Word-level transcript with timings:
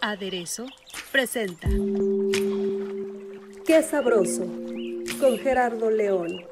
Aderezo 0.00 0.66
presenta 1.12 1.68
Qué 3.64 3.82
sabroso 3.82 4.44
con 5.20 5.38
Gerardo 5.38 5.90
León. 5.90 6.44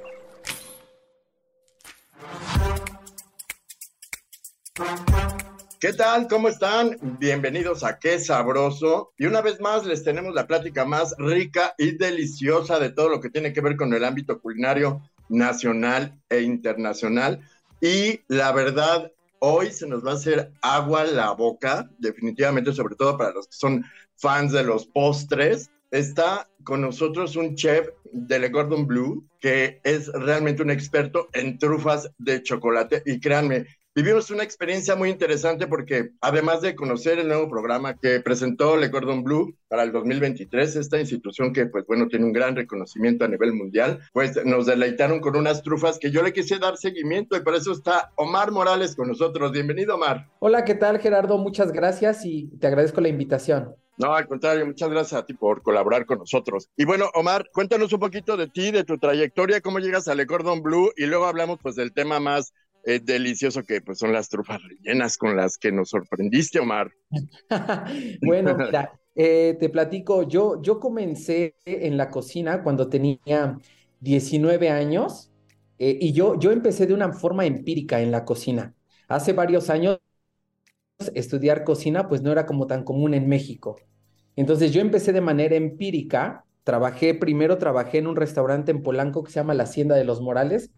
¿Qué 5.81 5.93
tal? 5.95 6.29
¿Cómo 6.29 6.47
están? 6.47 6.97
Bienvenidos 7.19 7.83
a 7.83 7.99
Qué 7.99 8.21
Sabroso. 8.21 9.13
Y 9.19 9.27
una 9.27 9.41
vez 9.41 9.61
más 9.61 9.85
les 9.85 10.05
tenemos 10.05 10.33
la 10.33 10.47
plática 10.47 10.85
más 10.85 11.13
rica 11.19 11.75
y 11.77 11.97
deliciosa 11.97 12.79
de 12.79 12.91
todo 12.91 13.09
lo 13.09 13.21
que 13.21 13.31
tiene 13.31 13.53
que 13.53 13.61
ver 13.61 13.77
con 13.77 13.93
el 13.93 14.05
ámbito 14.05 14.41
culinario 14.41 15.03
nacional 15.29 16.21
e 16.29 16.43
internacional. 16.43 17.41
Y 17.81 18.21
la 18.29 18.53
verdad, 18.53 19.11
hoy 19.45 19.73
se 19.73 19.89
nos 19.89 20.07
va 20.07 20.13
a 20.13 20.15
hacer 20.15 20.53
agua 20.63 21.05
la 21.05 21.33
boca, 21.33 21.91
definitivamente, 21.99 22.73
sobre 22.73 22.95
todo 22.95 23.19
para 23.19 23.33
los 23.33 23.49
que 23.49 23.57
son 23.57 23.85
fans 24.15 24.53
de 24.53 24.63
los 24.63 24.87
postres. 24.87 25.69
Está 25.91 26.49
con 26.63 26.81
nosotros 26.81 27.35
un 27.35 27.57
chef 27.57 27.89
de 28.13 28.39
Le 28.39 28.49
Gordon 28.51 28.87
Bleu 28.87 29.27
que 29.41 29.81
es 29.83 30.07
realmente 30.13 30.63
un 30.63 30.71
experto 30.71 31.29
en 31.33 31.59
trufas 31.59 32.09
de 32.19 32.41
chocolate 32.43 33.03
y 33.05 33.19
créanme, 33.19 33.67
Vivimos 33.95 34.31
una 34.31 34.43
experiencia 34.43 34.97
muy 34.97 35.11
interesante 35.11 35.67
porque 35.67 36.13
además 36.23 36.63
de 36.63 36.75
conocer 36.75 37.19
el 37.19 37.29
nuevo 37.29 37.51
programa 37.51 37.99
que 37.99 38.21
presentó 38.21 38.79
Le 38.79 38.91
Cordon 38.91 39.23
Bleu 39.23 39.55
para 39.69 39.83
el 39.83 39.93
2023, 39.93 40.77
esta 40.77 40.99
institución 40.99 41.53
que 41.53 41.67
pues 41.67 41.85
bueno 41.87 42.09
tiene 42.09 42.25
un 42.25 42.33
gran 42.33 42.57
reconocimiento 42.57 43.27
a 43.27 43.29
nivel 43.29 43.53
mundial, 43.53 44.01
pues 44.15 44.43
nos 44.47 44.65
deleitaron 44.65 45.21
con 45.21 45.37
unas 45.37 45.63
trufas 45.63 45.99
que 45.99 46.11
yo 46.11 46.23
le 46.23 46.33
quise 46.33 46.59
dar 46.59 46.79
seguimiento 46.79 47.37
y 47.37 47.41
por 47.41 47.55
eso 47.55 47.73
está 47.73 48.13
Omar 48.17 48.51
Morales 48.51 48.97
con 48.97 49.09
nosotros. 49.09 49.53
Bienvenido 49.53 49.97
Omar. 49.97 50.27
Hola, 50.39 50.65
¿qué 50.65 50.75
tal 50.75 50.99
Gerardo? 50.99 51.37
Muchas 51.37 51.71
gracias 51.71 52.25
y 52.25 52.47
te 52.61 52.69
agradezco 52.69 53.03
la 53.03 53.09
invitación. 53.09 53.77
No, 53.99 54.15
al 54.15 54.27
contrario, 54.27 54.65
muchas 54.65 54.89
gracias 54.89 55.21
a 55.21 55.27
ti 55.27 55.35
por 55.35 55.63
colaborar 55.63 56.07
con 56.07 56.19
nosotros. 56.19 56.71
Y 56.79 56.87
bueno, 56.87 57.11
Omar, 57.15 57.47
cuéntanos 57.53 57.93
un 57.93 58.01
poquito 58.01 58.39
de 58.39 58.49
ti, 58.49 58.71
de 58.71 58.85
tu 58.85 58.97
trayectoria, 58.97 59.61
cómo 59.61 59.81
llegas 59.81 60.09
a 60.09 60.15
Le 60.15 60.27
Cordon 60.27 60.63
Bleu 60.63 60.93
y 60.97 61.05
luego 61.05 61.27
hablamos 61.27 61.59
pues 61.63 61.77
del 61.77 61.93
tema 61.93 62.19
más 62.19 62.55
es 62.83 63.05
delicioso 63.05 63.63
que 63.63 63.81
pues 63.81 63.99
son 63.99 64.13
las 64.13 64.29
trufas 64.29 64.61
rellenas 64.63 65.17
con 65.17 65.37
las 65.37 65.59
que 65.59 65.73
nos 65.73 65.91
sorprendiste, 65.91 66.59
Omar. 66.59 66.91
bueno, 68.23 68.57
mira, 68.57 68.99
eh, 69.15 69.57
te 69.59 69.69
platico, 69.69 70.27
yo, 70.29 70.61
yo 70.63 70.81
comencé 70.81 71.55
en 71.65 71.97
la 71.97 72.11
cocina 72.11 72.63
cuando 72.63 72.89
tenía 72.89 73.59
19 74.01 74.71
años 74.71 75.31
eh, 75.79 75.99
y 76.01 76.13
yo, 76.13 76.39
yo 76.39 76.51
empecé 76.51 76.87
de 76.87 76.95
una 76.95 77.13
forma 77.13 77.45
empírica 77.45 78.01
en 78.01 78.11
la 78.11 78.25
cocina. 78.25 78.75
Hace 79.09 79.33
varios 79.33 79.71
años 79.71 80.01
estudiar 81.15 81.65
cocina 81.65 82.09
pues 82.09 82.23
no 82.23 82.31
era 82.33 82.47
como 82.47 82.67
tan 82.67 82.85
común 82.85 83.15
en 83.15 83.29
México. 83.29 83.77
Entonces 84.37 84.73
yo 84.73 84.81
empecé 84.81 85.13
de 85.13 85.21
manera 85.21 85.57
empírica, 85.57 86.45
trabajé, 86.65 87.15
primero 87.15 87.59
trabajé 87.59 87.99
en 87.99 88.07
un 88.07 88.17
restaurante 88.17 88.71
en 88.71 88.83
Polanco 88.83 89.23
que 89.25 89.31
se 89.33 89.41
llama 89.41 89.55
La 89.55 89.65
Hacienda 89.65 89.97
de 89.97 90.05
los 90.05 90.21
Morales, 90.21 90.71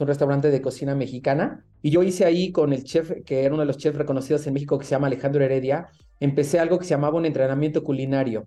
un 0.00 0.08
restaurante 0.08 0.50
de 0.50 0.62
cocina 0.62 0.94
mexicana. 0.94 1.64
Y 1.82 1.90
yo 1.90 2.02
hice 2.02 2.24
ahí 2.24 2.52
con 2.52 2.72
el 2.72 2.84
chef, 2.84 3.12
que 3.24 3.44
era 3.44 3.54
uno 3.54 3.62
de 3.62 3.66
los 3.66 3.78
chefs 3.78 3.98
reconocidos 3.98 4.46
en 4.46 4.54
México, 4.54 4.78
que 4.78 4.84
se 4.84 4.92
llama 4.92 5.06
Alejandro 5.06 5.44
Heredia, 5.44 5.88
empecé 6.18 6.58
algo 6.58 6.78
que 6.78 6.84
se 6.84 6.90
llamaba 6.90 7.16
un 7.18 7.26
entrenamiento 7.26 7.82
culinario. 7.84 8.46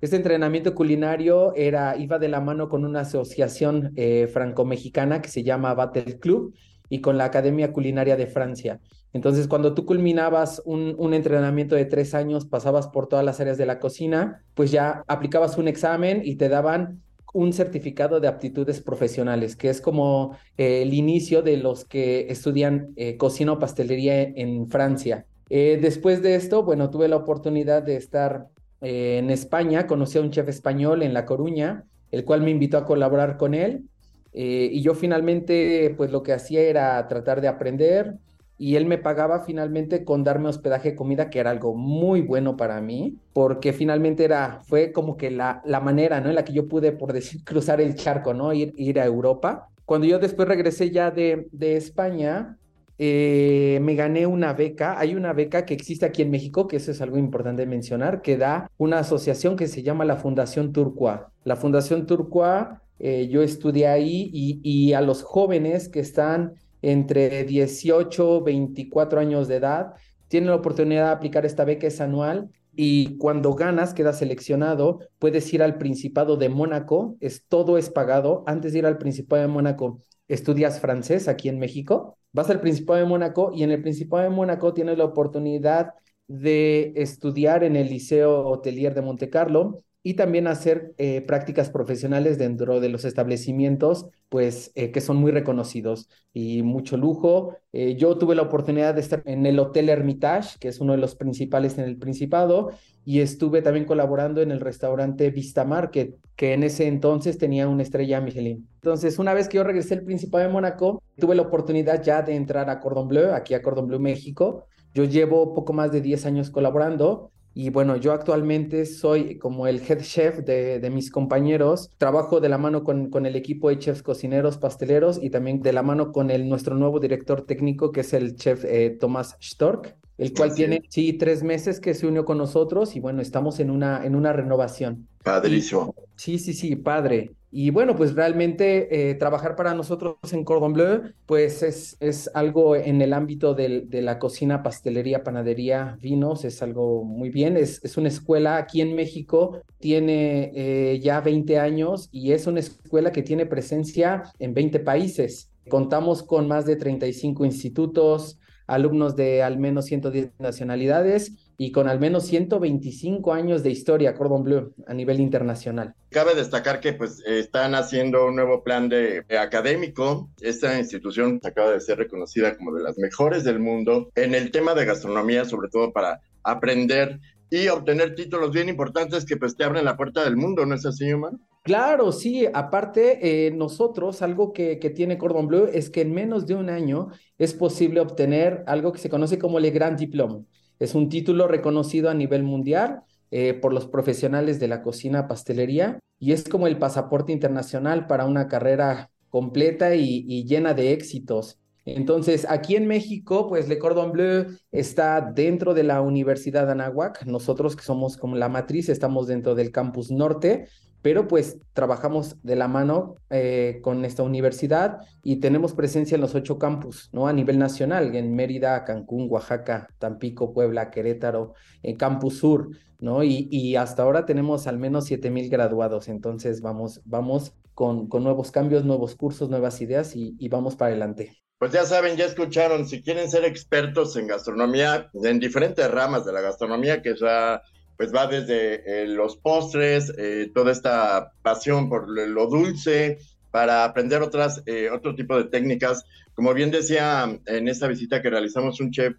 Este 0.00 0.16
entrenamiento 0.16 0.74
culinario 0.74 1.54
era, 1.54 1.96
iba 1.96 2.18
de 2.18 2.28
la 2.28 2.40
mano 2.40 2.68
con 2.68 2.84
una 2.84 3.00
asociación 3.00 3.92
eh, 3.96 4.28
franco-mexicana 4.32 5.22
que 5.22 5.28
se 5.28 5.44
llama 5.44 5.74
Battle 5.74 6.18
Club 6.18 6.54
y 6.88 7.00
con 7.00 7.16
la 7.16 7.24
Academia 7.24 7.72
Culinaria 7.72 8.16
de 8.16 8.26
Francia. 8.26 8.80
Entonces, 9.12 9.46
cuando 9.46 9.74
tú 9.74 9.86
culminabas 9.86 10.60
un, 10.64 10.94
un, 10.98 11.14
entrenamiento 11.14 11.76
de 11.76 11.84
tres 11.84 12.14
años, 12.14 12.46
pasabas 12.46 12.88
por 12.88 13.06
todas 13.06 13.24
las 13.24 13.40
áreas 13.40 13.58
de 13.58 13.66
la 13.66 13.78
cocina, 13.78 14.42
pues 14.54 14.70
ya 14.70 15.04
aplicabas 15.06 15.56
un 15.56 15.68
examen 15.68 16.22
y 16.24 16.36
te 16.36 16.48
daban 16.48 17.02
un 17.32 17.52
certificado 17.52 18.20
de 18.20 18.28
aptitudes 18.28 18.80
profesionales, 18.80 19.56
que 19.56 19.70
es 19.70 19.80
como 19.80 20.36
eh, 20.58 20.82
el 20.82 20.92
inicio 20.94 21.42
de 21.42 21.56
los 21.56 21.84
que 21.84 22.26
estudian 22.30 22.92
eh, 22.96 23.16
cocina 23.16 23.52
o 23.52 23.58
pastelería 23.58 24.22
en 24.22 24.68
Francia. 24.68 25.26
Eh, 25.48 25.78
después 25.80 26.22
de 26.22 26.34
esto, 26.34 26.62
bueno, 26.62 26.90
tuve 26.90 27.08
la 27.08 27.16
oportunidad 27.16 27.82
de 27.82 27.96
estar 27.96 28.48
en 28.84 29.30
España, 29.30 29.86
conocí 29.86 30.18
a 30.18 30.22
un 30.22 30.32
chef 30.32 30.48
español 30.48 31.04
en 31.04 31.14
La 31.14 31.24
Coruña, 31.24 31.84
el 32.10 32.24
cual 32.24 32.42
me 32.42 32.50
invitó 32.50 32.78
a 32.78 32.84
colaborar 32.84 33.36
con 33.36 33.54
él. 33.54 33.84
y 34.32 34.80
yo 34.82 34.94
finalmente, 34.94 35.94
pues 35.96 36.10
lo 36.10 36.24
que 36.24 36.32
hacía 36.32 36.62
era 36.62 37.06
tratar 37.06 37.40
de 37.40 37.46
aprender, 37.46 38.16
y 38.58 38.76
él 38.76 38.86
me 38.86 38.98
pagaba 38.98 39.40
finalmente 39.40 40.04
con 40.04 40.24
darme 40.24 40.48
hospedaje 40.48 40.90
y 40.90 40.94
comida, 40.94 41.30
que 41.30 41.40
era 41.40 41.50
algo 41.50 41.74
muy 41.74 42.20
bueno 42.20 42.56
para 42.56 42.80
mí, 42.80 43.18
porque 43.32 43.72
finalmente 43.72 44.24
era, 44.24 44.60
fue 44.64 44.92
como 44.92 45.16
que 45.16 45.30
la, 45.30 45.62
la 45.64 45.80
manera, 45.80 46.20
¿no? 46.20 46.28
En 46.28 46.36
la 46.36 46.44
que 46.44 46.52
yo 46.52 46.68
pude, 46.68 46.92
por 46.92 47.12
decir, 47.12 47.42
cruzar 47.44 47.80
el 47.80 47.94
charco, 47.96 48.34
¿no? 48.34 48.52
Ir, 48.52 48.72
ir 48.76 49.00
a 49.00 49.06
Europa. 49.06 49.68
Cuando 49.84 50.06
yo 50.06 50.18
después 50.18 50.48
regresé 50.48 50.90
ya 50.90 51.10
de, 51.10 51.48
de 51.52 51.76
España, 51.76 52.56
eh, 52.98 53.80
me 53.82 53.96
gané 53.96 54.26
una 54.26 54.52
beca. 54.52 54.98
Hay 54.98 55.16
una 55.16 55.32
beca 55.32 55.66
que 55.66 55.74
existe 55.74 56.06
aquí 56.06 56.22
en 56.22 56.30
México, 56.30 56.68
que 56.68 56.76
eso 56.76 56.92
es 56.92 57.00
algo 57.00 57.18
importante 57.18 57.66
mencionar, 57.66 58.22
que 58.22 58.36
da 58.36 58.70
una 58.78 59.00
asociación 59.00 59.56
que 59.56 59.66
se 59.66 59.82
llama 59.82 60.04
la 60.04 60.16
Fundación 60.16 60.72
Turcua. 60.72 61.32
La 61.42 61.56
Fundación 61.56 62.06
Turcua, 62.06 62.82
eh, 63.00 63.28
yo 63.28 63.42
estudié 63.42 63.88
ahí 63.88 64.30
y, 64.32 64.60
y 64.62 64.92
a 64.92 65.00
los 65.00 65.24
jóvenes 65.24 65.88
que 65.88 65.98
están 65.98 66.54
entre 66.82 67.44
18, 67.44 68.42
24 68.42 69.20
años 69.20 69.48
de 69.48 69.56
edad, 69.56 69.94
tienen 70.28 70.50
la 70.50 70.56
oportunidad 70.56 71.06
de 71.06 71.12
aplicar 71.12 71.46
esta 71.46 71.64
beca, 71.64 71.86
es 71.86 72.00
anual, 72.00 72.50
y 72.74 73.18
cuando 73.18 73.54
ganas, 73.54 73.94
quedas 73.94 74.18
seleccionado, 74.18 75.00
puedes 75.18 75.52
ir 75.52 75.62
al 75.62 75.78
Principado 75.78 76.36
de 76.36 76.48
Mónaco, 76.48 77.16
es, 77.20 77.44
todo 77.46 77.76
es 77.76 77.90
pagado. 77.90 78.44
Antes 78.46 78.72
de 78.72 78.80
ir 78.80 78.86
al 78.86 78.98
Principado 78.98 79.42
de 79.42 79.48
Mónaco, 79.48 80.00
estudias 80.28 80.80
francés 80.80 81.28
aquí 81.28 81.48
en 81.48 81.58
México, 81.58 82.16
vas 82.32 82.48
al 82.48 82.60
Principado 82.60 82.98
de 82.98 83.06
Mónaco 83.06 83.52
y 83.54 83.62
en 83.62 83.70
el 83.70 83.82
Principado 83.82 84.22
de 84.22 84.30
Mónaco 84.30 84.72
tienes 84.72 84.96
la 84.96 85.04
oportunidad 85.04 85.92
de 86.28 86.94
estudiar 86.96 87.62
en 87.64 87.76
el 87.76 87.88
Liceo 87.88 88.44
Hotelier 88.44 88.94
de 88.94 89.02
Monte 89.02 89.28
Carlo 89.28 89.84
y 90.04 90.14
también 90.14 90.48
hacer 90.48 90.94
eh, 90.98 91.20
prácticas 91.20 91.70
profesionales 91.70 92.36
dentro 92.36 92.80
de 92.80 92.88
los 92.88 93.04
establecimientos, 93.04 94.06
pues 94.28 94.72
eh, 94.74 94.90
que 94.90 95.00
son 95.00 95.18
muy 95.18 95.30
reconocidos 95.30 96.08
y 96.32 96.62
mucho 96.62 96.96
lujo. 96.96 97.56
Eh, 97.72 97.94
yo 97.96 98.18
tuve 98.18 98.34
la 98.34 98.42
oportunidad 98.42 98.94
de 98.94 99.00
estar 99.00 99.22
en 99.26 99.46
el 99.46 99.60
Hotel 99.60 99.88
Hermitage, 99.88 100.58
que 100.58 100.68
es 100.68 100.80
uno 100.80 100.92
de 100.92 100.98
los 100.98 101.14
principales 101.14 101.78
en 101.78 101.84
el 101.84 101.98
Principado, 101.98 102.70
y 103.04 103.20
estuve 103.20 103.62
también 103.62 103.84
colaborando 103.84 104.42
en 104.42 104.50
el 104.50 104.60
restaurante 104.60 105.30
Vista 105.30 105.64
Market, 105.64 106.16
que 106.34 106.52
en 106.52 106.64
ese 106.64 106.88
entonces 106.88 107.38
tenía 107.38 107.68
una 107.68 107.82
estrella 107.82 108.20
Michelin. 108.20 108.68
Entonces, 108.74 109.18
una 109.20 109.34
vez 109.34 109.48
que 109.48 109.58
yo 109.58 109.64
regresé 109.64 109.94
al 109.94 110.02
Principado 110.02 110.44
de 110.44 110.52
Mónaco, 110.52 111.02
tuve 111.16 111.36
la 111.36 111.42
oportunidad 111.42 112.02
ya 112.02 112.22
de 112.22 112.34
entrar 112.34 112.68
a 112.70 112.80
Cordon 112.80 113.06
Bleu, 113.06 113.34
aquí 113.34 113.54
a 113.54 113.62
Cordon 113.62 113.86
Bleu 113.86 114.00
México. 114.00 114.66
Yo 114.94 115.04
llevo 115.04 115.54
poco 115.54 115.72
más 115.72 115.92
de 115.92 116.00
10 116.00 116.26
años 116.26 116.50
colaborando 116.50 117.30
y 117.54 117.70
bueno, 117.70 117.96
yo 117.96 118.12
actualmente 118.12 118.86
soy 118.86 119.38
como 119.38 119.66
el 119.66 119.80
head 119.86 120.00
chef 120.00 120.38
de, 120.38 120.80
de 120.80 120.90
mis 120.90 121.10
compañeros. 121.10 121.90
Trabajo 121.98 122.40
de 122.40 122.48
la 122.48 122.58
mano 122.58 122.82
con, 122.82 123.10
con, 123.10 123.26
el 123.26 123.36
equipo 123.36 123.68
de 123.68 123.78
chefs 123.78 124.02
cocineros, 124.02 124.56
pasteleros 124.56 125.18
y 125.22 125.30
también 125.30 125.60
de 125.60 125.72
la 125.72 125.82
mano 125.82 126.12
con 126.12 126.30
el, 126.30 126.48
nuestro 126.48 126.74
nuevo 126.76 126.98
director 126.98 127.42
técnico, 127.42 127.92
que 127.92 128.00
es 128.00 128.14
el 128.14 128.36
chef 128.36 128.64
eh, 128.64 128.96
Tomás 128.98 129.36
Stork, 129.42 129.96
el 130.16 130.32
cual 130.32 130.54
tiene, 130.54 130.82
sí, 130.88 131.12
tres 131.12 131.42
meses 131.42 131.78
que 131.78 131.94
se 131.94 132.06
unió 132.06 132.24
con 132.24 132.38
nosotros 132.38 132.96
y 132.96 133.00
bueno, 133.00 133.20
estamos 133.20 133.60
en 133.60 133.70
una, 133.70 134.04
en 134.04 134.14
una 134.14 134.32
renovación. 134.32 135.08
Padrísimo. 135.22 135.94
sí, 136.16 136.38
sí, 136.38 136.54
sí, 136.54 136.76
padre. 136.76 137.32
Y 137.54 137.68
bueno, 137.68 137.94
pues 137.94 138.14
realmente 138.14 139.10
eh, 139.10 139.14
trabajar 139.14 139.56
para 139.56 139.74
nosotros 139.74 140.16
en 140.32 140.42
Cordon 140.42 140.72
Bleu, 140.72 141.12
pues 141.26 141.62
es, 141.62 141.98
es 142.00 142.30
algo 142.32 142.76
en 142.76 143.02
el 143.02 143.12
ámbito 143.12 143.52
del, 143.52 143.90
de 143.90 144.00
la 144.00 144.18
cocina, 144.18 144.62
pastelería, 144.62 145.22
panadería, 145.22 145.98
vinos, 146.00 146.46
es 146.46 146.62
algo 146.62 147.04
muy 147.04 147.28
bien. 147.28 147.58
Es, 147.58 147.84
es 147.84 147.98
una 147.98 148.08
escuela 148.08 148.56
aquí 148.56 148.80
en 148.80 148.96
México, 148.96 149.60
tiene 149.80 150.50
eh, 150.54 150.98
ya 151.00 151.20
20 151.20 151.58
años 151.58 152.08
y 152.10 152.32
es 152.32 152.46
una 152.46 152.60
escuela 152.60 153.12
que 153.12 153.22
tiene 153.22 153.44
presencia 153.44 154.22
en 154.38 154.54
20 154.54 154.80
países. 154.80 155.50
Contamos 155.68 156.22
con 156.22 156.48
más 156.48 156.64
de 156.64 156.76
35 156.76 157.44
institutos, 157.44 158.38
alumnos 158.66 159.14
de 159.14 159.42
al 159.42 159.58
menos 159.58 159.84
110 159.84 160.30
nacionalidades 160.38 161.51
y 161.58 161.72
con 161.72 161.88
al 161.88 162.00
menos 162.00 162.26
125 162.26 163.32
años 163.32 163.62
de 163.62 163.70
historia 163.70 164.14
Cordon 164.14 164.42
Bleu 164.42 164.74
a 164.86 164.94
nivel 164.94 165.20
internacional. 165.20 165.94
Cabe 166.10 166.34
destacar 166.34 166.80
que 166.80 166.92
pues 166.92 167.22
están 167.26 167.74
haciendo 167.74 168.26
un 168.26 168.36
nuevo 168.36 168.62
plan 168.62 168.88
de, 168.88 169.24
académico. 169.38 170.30
Esta 170.40 170.78
institución 170.78 171.40
acaba 171.42 171.70
de 171.70 171.80
ser 171.80 171.98
reconocida 171.98 172.56
como 172.56 172.74
de 172.74 172.82
las 172.82 172.98
mejores 172.98 173.44
del 173.44 173.60
mundo 173.60 174.10
en 174.14 174.34
el 174.34 174.50
tema 174.50 174.74
de 174.74 174.84
gastronomía, 174.84 175.44
sobre 175.44 175.68
todo 175.68 175.92
para 175.92 176.20
aprender 176.42 177.20
y 177.50 177.68
obtener 177.68 178.14
títulos 178.14 178.50
bien 178.50 178.68
importantes 178.68 179.26
que 179.26 179.36
pues 179.36 179.56
te 179.56 179.64
abren 179.64 179.84
la 179.84 179.96
puerta 179.96 180.24
del 180.24 180.36
mundo, 180.36 180.64
¿no 180.64 180.74
es 180.74 180.86
así, 180.86 181.12
Omar? 181.12 181.32
Claro, 181.62 182.10
sí. 182.10 182.46
Aparte, 182.52 183.46
eh, 183.46 183.50
nosotros, 183.50 184.22
algo 184.22 184.52
que, 184.52 184.78
que, 184.78 184.90
tiene 184.90 185.18
Cordon 185.18 185.46
Bleu 185.46 185.68
es 185.72 185.90
que 185.90 186.00
en 186.00 186.12
menos 186.12 186.46
de 186.46 186.54
un 186.54 186.70
año 186.70 187.08
es 187.38 187.54
posible 187.54 188.00
obtener 188.00 188.64
algo 188.66 188.90
que 188.90 188.98
se 188.98 189.10
conoce 189.10 189.38
como 189.38 189.60
Le 189.60 189.70
Grand 189.70 189.98
Diplôme. 189.98 190.46
Es 190.82 190.96
un 190.96 191.08
título 191.08 191.46
reconocido 191.46 192.10
a 192.10 192.14
nivel 192.14 192.42
mundial 192.42 193.02
eh, 193.30 193.54
por 193.54 193.72
los 193.72 193.86
profesionales 193.86 194.58
de 194.58 194.66
la 194.66 194.82
cocina 194.82 195.28
pastelería 195.28 196.00
y 196.18 196.32
es 196.32 196.48
como 196.48 196.66
el 196.66 196.76
pasaporte 196.76 197.30
internacional 197.30 198.08
para 198.08 198.24
una 198.24 198.48
carrera 198.48 199.08
completa 199.28 199.94
y, 199.94 200.44
llena 200.44 200.74
de 200.74 200.92
éxitos. 200.92 201.60
Entonces, 201.84 202.48
aquí 202.50 202.74
en 202.74 202.88
México, 202.88 203.48
pues 203.48 203.68
Le 203.68 203.78
Cordon 203.78 204.10
Bleu 204.10 204.46
está 204.72 205.20
dentro 205.20 205.72
de 205.72 205.84
la 205.84 206.00
Universidad 206.00 206.66
de 206.66 206.72
Anáhuac. 206.72 207.26
Nosotros 207.26 207.76
que 207.76 207.84
somos 207.84 208.16
como 208.16 208.34
la 208.34 208.48
matriz, 208.48 208.88
estamos 208.88 209.28
dentro 209.28 209.54
del 209.54 209.70
campus 209.70 210.10
norte, 210.10 210.66
pero 211.02 211.26
pues 211.26 211.58
trabajamos 211.72 212.36
de 212.42 212.56
la 212.56 212.68
mano 212.68 213.16
eh, 213.28 213.80
con 213.82 214.04
esta 214.04 214.22
universidad 214.22 214.98
y 215.22 215.36
tenemos 215.36 215.74
presencia 215.74 216.14
en 216.14 216.20
los 216.20 216.34
ocho 216.34 216.58
campus, 216.58 217.10
¿no? 217.12 217.26
A 217.26 217.32
nivel 217.32 217.58
nacional, 217.58 218.14
en 218.14 218.34
Mérida, 218.34 218.84
Cancún, 218.84 219.26
Oaxaca, 219.28 219.88
Tampico, 219.98 220.54
Puebla, 220.54 220.90
Querétaro, 220.90 221.54
en 221.82 221.96
Campus 221.96 222.38
Sur, 222.38 222.70
¿no? 223.00 223.24
Y, 223.24 223.74
hasta 223.76 224.04
ahora 224.04 224.24
tenemos 224.26 224.66
al 224.68 224.78
menos 224.78 225.06
siete 225.06 225.30
mil 225.30 225.50
graduados, 225.50 226.08
entonces 226.08 226.60
vamos, 226.60 227.00
vamos 227.04 227.52
con, 227.74 228.06
con 228.06 228.22
nuevos 228.22 228.52
cambios, 228.52 228.84
nuevos 228.84 229.16
cursos, 229.16 229.50
nuevas 229.50 229.80
ideas 229.80 230.14
y, 230.14 230.36
y 230.38 230.48
vamos 230.48 230.76
para 230.76 230.90
adelante. 230.90 231.36
Pues 231.58 231.72
ya 231.72 231.84
saben, 231.84 232.16
ya 232.16 232.26
escucharon, 232.26 232.86
si 232.86 233.02
quieren 233.02 233.30
ser 233.30 233.44
expertos 233.44 234.16
en 234.16 234.26
gastronomía, 234.26 235.10
en 235.14 235.38
diferentes 235.38 235.88
ramas 235.90 236.24
de 236.24 236.32
la 236.32 236.40
gastronomía, 236.40 237.02
que 237.02 237.14
ya 237.16 237.62
pues 238.02 238.12
va 238.12 238.26
desde 238.26 238.82
eh, 238.84 239.06
los 239.06 239.36
postres, 239.36 240.12
eh, 240.18 240.50
toda 240.52 240.72
esta 240.72 241.34
pasión 241.40 241.88
por 241.88 242.08
lo 242.08 242.48
dulce, 242.48 243.18
para 243.52 243.84
aprender 243.84 244.22
otras, 244.22 244.60
eh, 244.66 244.90
otro 244.90 245.14
tipo 245.14 245.36
de 245.36 245.44
técnicas. 245.44 246.04
Como 246.34 246.52
bien 246.52 246.72
decía 246.72 247.38
en 247.46 247.68
esta 247.68 247.86
visita 247.86 248.20
que 248.20 248.28
realizamos, 248.28 248.80
un 248.80 248.90
chef 248.90 249.14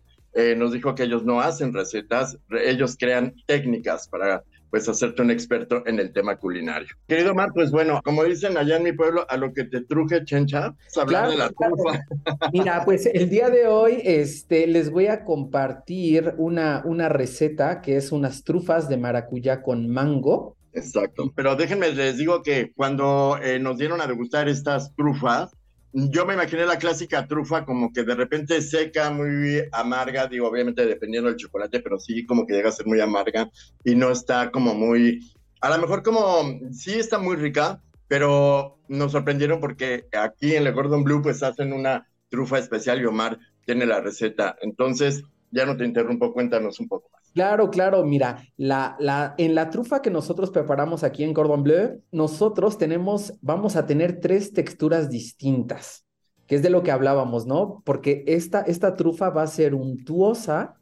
nos 0.57 0.74
dijo 0.74 0.95
que 0.95 1.03
ellos 1.03 1.24
no 1.24 1.39
hacen 1.39 1.74
recetas, 1.74 2.38
ellos 2.50 2.97
crean 3.00 3.35
técnicas 3.45 4.09
para 4.09 4.44
pues 4.74 4.90
hacerte 4.90 5.22
un 5.22 5.30
experto 5.30 5.86
en 5.86 6.00
el 6.00 6.12
tema 6.12 6.38
culinario. 6.38 6.96
Querido 7.08 7.36
Mar, 7.36 7.52
pues 7.54 7.70
bueno, 7.70 8.02
como 8.04 8.24
dicen 8.24 8.58
allá 8.58 8.78
en 8.78 8.84
mi 8.84 8.92
pueblo, 8.92 9.24
a 9.30 9.38
lo 9.38 9.54
que 9.54 9.66
te 9.66 9.81
truje 9.81 10.25
chencha, 10.25 10.74
hablar 11.00 11.30
de 11.30 11.38
la 11.38 11.52
trufa. 11.52 12.04
Mira, 12.52 12.84
pues 12.84 13.06
el 13.06 13.30
día 13.30 13.52
de 13.52 13.68
hoy 13.68 14.02
este, 14.04 14.66
les 14.66 14.90
voy 14.90 15.06
a 15.06 15.25
compartir 15.25 16.34
una, 16.40 16.81
una 16.86 17.08
receta 17.08 17.81
que 17.81 17.98
es 17.98 18.12
unas 18.12 18.44
trufas 18.44 18.90
de 18.90 18.98
maracuyá 18.98 19.62
con 19.62 19.88
mango. 19.88 20.58
Exacto, 20.74 21.31
pero 21.36 21.56
déjenme, 21.56 21.92
les 21.92 22.18
digo 22.18 22.42
que 22.42 22.72
cuando 22.76 23.38
eh, 23.44 23.60
nos 23.60 23.78
dieron 23.78 24.02
a 24.02 24.08
degustar 24.08 24.50
estas 24.50 24.96
trufas, 24.96 25.52
yo 25.94 26.25
me 26.25 26.34
imaginé 26.34 26.66
la 26.66 26.80
clásica 26.80 27.28
trufa 27.28 27.66
como 27.66 27.94
que 27.94 28.04
de 28.04 28.16
repente 28.16 28.62
seca, 28.62 29.12
muy 29.12 29.62
amarga, 29.72 30.28
digo, 30.28 30.48
obviamente 30.48 30.86
dependiendo 30.86 31.30
del 31.30 31.38
chocolate, 31.38 31.80
pero 31.81 32.00
sí 32.00 32.25
como 32.25 32.45
que 32.45 32.54
llega 32.54 32.69
a 32.69 32.74
ser 32.74 32.88
muy 32.88 33.00
amarga 33.00 33.50
y 33.84 33.95
no 33.95 34.12
está 34.12 34.51
como 34.51 34.74
muy, 34.74 35.19
a 35.62 35.69
lo 35.69 35.78
mejor 35.78 36.01
como, 36.01 36.60
sí 36.72 36.94
está 36.94 37.19
muy 37.19 37.36
rica, 37.36 37.81
pero 38.07 38.80
nos 38.88 39.12
sorprendieron 39.12 39.60
porque 39.60 40.07
aquí 40.12 40.56
en 40.56 40.63
Le 40.63 40.72
Gordon 40.72 41.04
Blue 41.04 41.22
pues 41.22 41.44
hacen 41.44 41.74
una 41.74 42.07
trufa 42.30 42.57
especial 42.57 43.00
y 43.00 43.06
Omar 43.06 43.38
tiene 43.66 43.86
la 43.86 44.01
receta. 44.01 44.56
Entonces, 44.62 45.24
ya 45.51 45.66
no 45.66 45.78
te 45.78 45.86
interrumpo, 45.86 46.34
cuéntanos 46.34 46.80
un 46.80 46.88
poco 46.88 47.10
más. 47.13 47.23
Claro, 47.33 47.71
claro, 47.71 48.03
mira, 48.06 48.47
la, 48.57 48.95
la, 49.00 49.33
en 49.39 49.56
la 49.56 49.71
trufa 49.71 50.03
que 50.03 50.12
nosotros 50.12 50.51
preparamos 50.51 51.03
aquí 51.03 51.24
en 51.24 51.33
Cordon 51.33 51.63
Bleu, 51.63 52.00
nosotros 52.12 52.77
tenemos, 52.77 53.33
vamos 53.41 53.75
a 53.75 53.88
tener 53.88 54.19
tres 54.19 54.53
texturas 54.53 55.09
distintas, 55.09 56.06
que 56.45 56.56
es 56.56 56.62
de 56.62 56.69
lo 56.69 56.83
que 56.83 56.91
hablábamos, 56.91 57.47
¿no? 57.47 57.81
Porque 57.85 58.24
esta, 58.27 58.62
esta 58.62 58.95
trufa 58.95 59.31
va 59.31 59.41
a 59.41 59.47
ser 59.47 59.74
untuosa, 59.74 60.75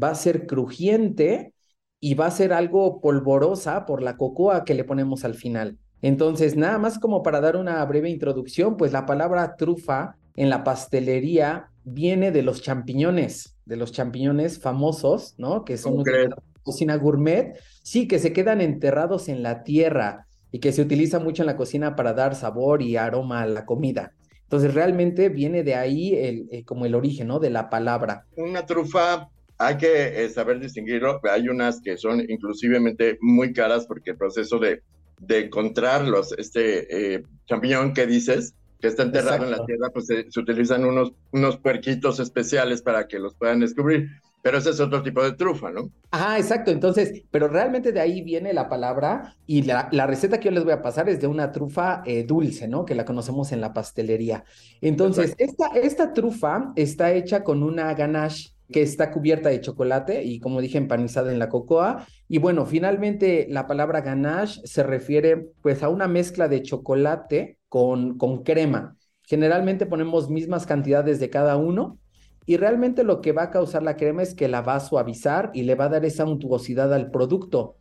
va 0.00 0.10
a 0.10 0.14
ser 0.14 0.46
crujiente 0.46 1.54
y 1.98 2.12
va 2.14 2.26
a 2.26 2.30
ser 2.30 2.52
algo 2.52 3.00
polvorosa 3.00 3.86
por 3.86 4.02
la 4.02 4.18
cocoa 4.18 4.64
que 4.66 4.74
le 4.74 4.84
ponemos 4.84 5.24
al 5.24 5.34
final. 5.34 5.78
Entonces, 6.02 6.56
nada 6.56 6.78
más 6.78 6.98
como 6.98 7.22
para 7.22 7.40
dar 7.40 7.56
una 7.56 7.82
breve 7.86 8.10
introducción, 8.10 8.76
pues 8.76 8.92
la 8.92 9.06
palabra 9.06 9.56
trufa 9.56 10.16
en 10.36 10.50
la 10.50 10.62
pastelería 10.62 11.70
viene 11.84 12.32
de 12.32 12.42
los 12.42 12.60
champiñones 12.60 13.56
de 13.70 13.76
los 13.76 13.92
champiñones 13.92 14.58
famosos, 14.58 15.36
¿no? 15.38 15.64
Que 15.64 15.78
son 15.78 16.00
una 16.00 16.34
cocina 16.64 16.96
gourmet, 16.96 17.56
sí, 17.84 18.08
que 18.08 18.18
se 18.18 18.32
quedan 18.32 18.60
enterrados 18.60 19.28
en 19.28 19.44
la 19.44 19.62
tierra 19.62 20.26
y 20.50 20.58
que 20.58 20.72
se 20.72 20.82
utiliza 20.82 21.20
mucho 21.20 21.44
en 21.44 21.46
la 21.46 21.56
cocina 21.56 21.94
para 21.94 22.12
dar 22.12 22.34
sabor 22.34 22.82
y 22.82 22.96
aroma 22.96 23.42
a 23.42 23.46
la 23.46 23.64
comida. 23.64 24.12
Entonces 24.42 24.74
realmente 24.74 25.28
viene 25.28 25.62
de 25.62 25.76
ahí 25.76 26.16
el, 26.16 26.48
eh, 26.50 26.64
como 26.64 26.84
el 26.84 26.96
origen, 26.96 27.28
¿no? 27.28 27.38
De 27.38 27.50
la 27.50 27.70
palabra. 27.70 28.26
Una 28.36 28.66
trufa 28.66 29.28
hay 29.56 29.76
que 29.76 30.24
eh, 30.24 30.28
saber 30.30 30.58
distinguirlo. 30.58 31.20
Hay 31.30 31.48
unas 31.48 31.80
que 31.80 31.96
son 31.96 32.28
inclusivemente 32.28 33.18
muy 33.20 33.52
caras 33.52 33.86
porque 33.86 34.10
el 34.10 34.16
proceso 34.16 34.58
de, 34.58 34.82
de 35.20 35.44
encontrarlos, 35.44 36.34
este 36.36 37.14
eh, 37.14 37.22
champiñón 37.46 37.94
que 37.94 38.08
dices, 38.08 38.56
que 38.80 38.88
está 38.88 39.02
enterrado 39.02 39.44
en 39.44 39.50
la 39.50 39.64
tierra, 39.64 39.90
pues 39.92 40.06
se, 40.06 40.26
utilizan 40.40 40.84
unos, 40.84 41.12
unos 41.32 41.58
puerquitos 41.58 42.18
especiales 42.20 42.82
para 42.82 43.06
que 43.06 43.18
los 43.18 43.34
puedan 43.34 43.60
descubrir. 43.60 44.08
Pero 44.42 44.56
ese 44.56 44.70
es 44.70 44.80
otro 44.80 45.02
tipo 45.02 45.22
de 45.22 45.32
trufa, 45.32 45.70
¿no? 45.70 45.90
Ah, 46.12 46.38
exacto. 46.38 46.70
Entonces, 46.70 47.24
pero 47.30 47.46
realmente 47.48 47.92
de 47.92 48.00
ahí 48.00 48.22
viene 48.22 48.54
la 48.54 48.70
palabra 48.70 49.36
y 49.46 49.62
la, 49.62 49.90
la 49.92 50.06
receta 50.06 50.40
que 50.40 50.46
yo 50.46 50.50
les 50.50 50.64
voy 50.64 50.72
a 50.72 50.80
pasar 50.80 51.10
es 51.10 51.20
de 51.20 51.26
una 51.26 51.52
trufa 51.52 52.02
eh, 52.06 52.24
dulce, 52.24 52.66
¿no? 52.66 52.86
Que 52.86 52.94
la 52.94 53.04
conocemos 53.04 53.52
en 53.52 53.60
la 53.60 53.74
pastelería. 53.74 54.44
Entonces, 54.80 55.34
esta, 55.36 55.66
esta 55.74 56.14
trufa 56.14 56.72
está 56.74 57.12
hecha 57.12 57.44
con 57.44 57.62
una 57.62 57.92
ganache 57.92 58.54
que 58.72 58.82
está 58.82 59.10
cubierta 59.10 59.48
de 59.48 59.60
chocolate 59.60 60.22
y 60.22 60.40
como 60.40 60.60
dije 60.60 60.78
empanizada 60.78 61.32
en 61.32 61.38
la 61.38 61.48
cocoa. 61.48 62.06
Y 62.28 62.38
bueno, 62.38 62.64
finalmente 62.64 63.46
la 63.50 63.66
palabra 63.66 64.00
ganache 64.00 64.60
se 64.64 64.82
refiere 64.82 65.50
pues 65.60 65.82
a 65.82 65.88
una 65.88 66.08
mezcla 66.08 66.48
de 66.48 66.62
chocolate 66.62 67.58
con, 67.70 68.18
con 68.18 68.42
crema. 68.42 68.98
Generalmente 69.22 69.86
ponemos 69.86 70.28
mismas 70.28 70.66
cantidades 70.66 71.20
de 71.20 71.30
cada 71.30 71.56
uno 71.56 71.98
y 72.44 72.56
realmente 72.56 73.04
lo 73.04 73.20
que 73.20 73.32
va 73.32 73.44
a 73.44 73.50
causar 73.50 73.82
la 73.82 73.96
crema 73.96 74.22
es 74.22 74.34
que 74.34 74.48
la 74.48 74.60
va 74.60 74.74
a 74.74 74.80
suavizar 74.80 75.50
y 75.54 75.62
le 75.62 75.76
va 75.76 75.84
a 75.84 75.90
dar 75.90 76.04
esa 76.04 76.24
untuosidad 76.24 76.92
al 76.92 77.10
producto, 77.10 77.76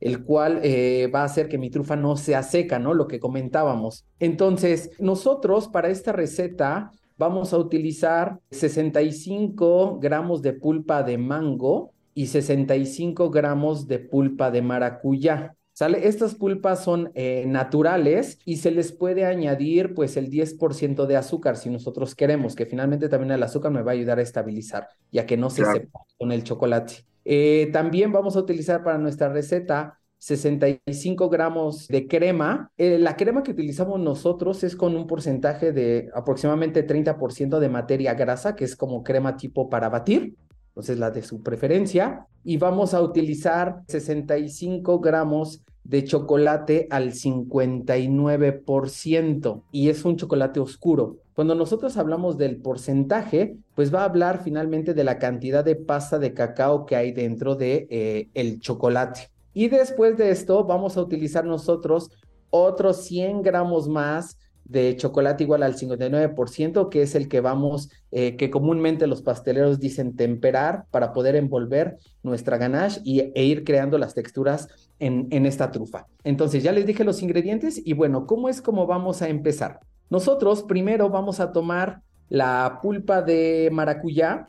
el 0.00 0.24
cual 0.24 0.60
eh, 0.64 1.08
va 1.14 1.20
a 1.22 1.26
hacer 1.26 1.48
que 1.48 1.56
mi 1.56 1.70
trufa 1.70 1.94
no 1.94 2.16
sea 2.16 2.42
seca, 2.42 2.80
¿no? 2.80 2.94
Lo 2.94 3.06
que 3.06 3.20
comentábamos. 3.20 4.06
Entonces, 4.18 4.90
nosotros 4.98 5.68
para 5.68 5.88
esta 5.88 6.12
receta 6.12 6.90
vamos 7.16 7.52
a 7.52 7.58
utilizar 7.58 8.40
65 8.50 10.00
gramos 10.00 10.42
de 10.42 10.52
pulpa 10.54 11.02
de 11.04 11.16
mango 11.16 11.92
y 12.12 12.26
65 12.26 13.30
gramos 13.30 13.86
de 13.86 14.00
pulpa 14.00 14.50
de 14.50 14.62
maracuyá. 14.62 15.54
¿Sale? 15.78 16.08
Estas 16.08 16.34
pulpas 16.34 16.82
son 16.82 17.12
eh, 17.14 17.44
naturales 17.46 18.40
y 18.44 18.56
se 18.56 18.72
les 18.72 18.90
puede 18.90 19.24
añadir 19.24 19.94
pues 19.94 20.16
el 20.16 20.28
10% 20.28 21.06
de 21.06 21.16
azúcar 21.16 21.56
si 21.56 21.70
nosotros 21.70 22.16
queremos, 22.16 22.56
que 22.56 22.66
finalmente 22.66 23.08
también 23.08 23.30
el 23.30 23.40
azúcar 23.44 23.70
me 23.70 23.82
va 23.82 23.92
a 23.92 23.94
ayudar 23.94 24.18
a 24.18 24.22
estabilizar, 24.22 24.88
ya 25.12 25.24
que 25.24 25.36
no 25.36 25.50
se 25.50 25.64
sepa 25.64 26.00
con 26.18 26.32
el 26.32 26.42
chocolate. 26.42 27.04
Eh, 27.24 27.70
también 27.72 28.10
vamos 28.10 28.34
a 28.34 28.40
utilizar 28.40 28.82
para 28.82 28.98
nuestra 28.98 29.28
receta 29.28 30.00
65 30.18 31.28
gramos 31.28 31.86
de 31.86 32.08
crema. 32.08 32.72
Eh, 32.76 32.98
la 32.98 33.16
crema 33.16 33.44
que 33.44 33.52
utilizamos 33.52 34.00
nosotros 34.00 34.64
es 34.64 34.74
con 34.74 34.96
un 34.96 35.06
porcentaje 35.06 35.70
de 35.70 36.10
aproximadamente 36.12 36.84
30% 36.84 37.60
de 37.60 37.68
materia 37.68 38.14
grasa, 38.14 38.56
que 38.56 38.64
es 38.64 38.74
como 38.74 39.04
crema 39.04 39.36
tipo 39.36 39.70
para 39.70 39.88
batir 39.88 40.34
entonces 40.78 40.98
la 41.00 41.10
de 41.10 41.22
su 41.22 41.42
preferencia, 41.42 42.28
y 42.44 42.56
vamos 42.56 42.94
a 42.94 43.02
utilizar 43.02 43.82
65 43.88 45.00
gramos 45.00 45.64
de 45.88 46.04
chocolate 46.04 46.86
al 46.90 47.12
59% 47.12 49.62
y 49.72 49.88
es 49.88 50.04
un 50.04 50.16
chocolate 50.16 50.60
oscuro. 50.60 51.16
Cuando 51.34 51.54
nosotros 51.54 51.96
hablamos 51.96 52.36
del 52.36 52.58
porcentaje, 52.58 53.56
pues 53.74 53.90
va 53.92 54.02
a 54.02 54.04
hablar 54.04 54.42
finalmente 54.44 54.92
de 54.92 55.04
la 55.04 55.18
cantidad 55.18 55.64
de 55.64 55.76
pasta 55.76 56.18
de 56.18 56.34
cacao 56.34 56.84
que 56.84 56.94
hay 56.94 57.12
dentro 57.12 57.54
de 57.54 57.86
eh, 57.88 58.28
el 58.34 58.60
chocolate. 58.60 59.30
Y 59.54 59.68
después 59.68 60.18
de 60.18 60.30
esto 60.30 60.64
vamos 60.64 60.98
a 60.98 61.00
utilizar 61.00 61.46
nosotros 61.46 62.10
otros 62.50 63.04
100 63.04 63.42
gramos 63.42 63.88
más 63.88 64.36
de 64.68 64.96
chocolate 64.96 65.44
igual 65.44 65.62
al 65.62 65.74
59%, 65.74 66.88
que 66.90 67.02
es 67.02 67.14
el 67.14 67.28
que 67.28 67.40
vamos, 67.40 67.90
eh, 68.12 68.36
que 68.36 68.50
comúnmente 68.50 69.06
los 69.06 69.22
pasteleros 69.22 69.80
dicen 69.80 70.14
temperar 70.14 70.84
para 70.90 71.12
poder 71.12 71.36
envolver 71.36 71.96
nuestra 72.22 72.58
ganache 72.58 73.00
y, 73.02 73.32
e 73.34 73.44
ir 73.44 73.64
creando 73.64 73.98
las 73.98 74.14
texturas 74.14 74.68
en, 74.98 75.26
en 75.30 75.46
esta 75.46 75.70
trufa. 75.70 76.06
Entonces 76.22 76.62
ya 76.62 76.72
les 76.72 76.86
dije 76.86 77.02
los 77.02 77.22
ingredientes 77.22 77.80
y 77.82 77.94
bueno, 77.94 78.26
¿cómo 78.26 78.48
es 78.48 78.60
como 78.60 78.86
vamos 78.86 79.22
a 79.22 79.28
empezar? 79.28 79.80
Nosotros 80.10 80.62
primero 80.62 81.08
vamos 81.08 81.40
a 81.40 81.52
tomar 81.52 82.02
la 82.28 82.78
pulpa 82.82 83.22
de 83.22 83.70
maracuyá 83.72 84.48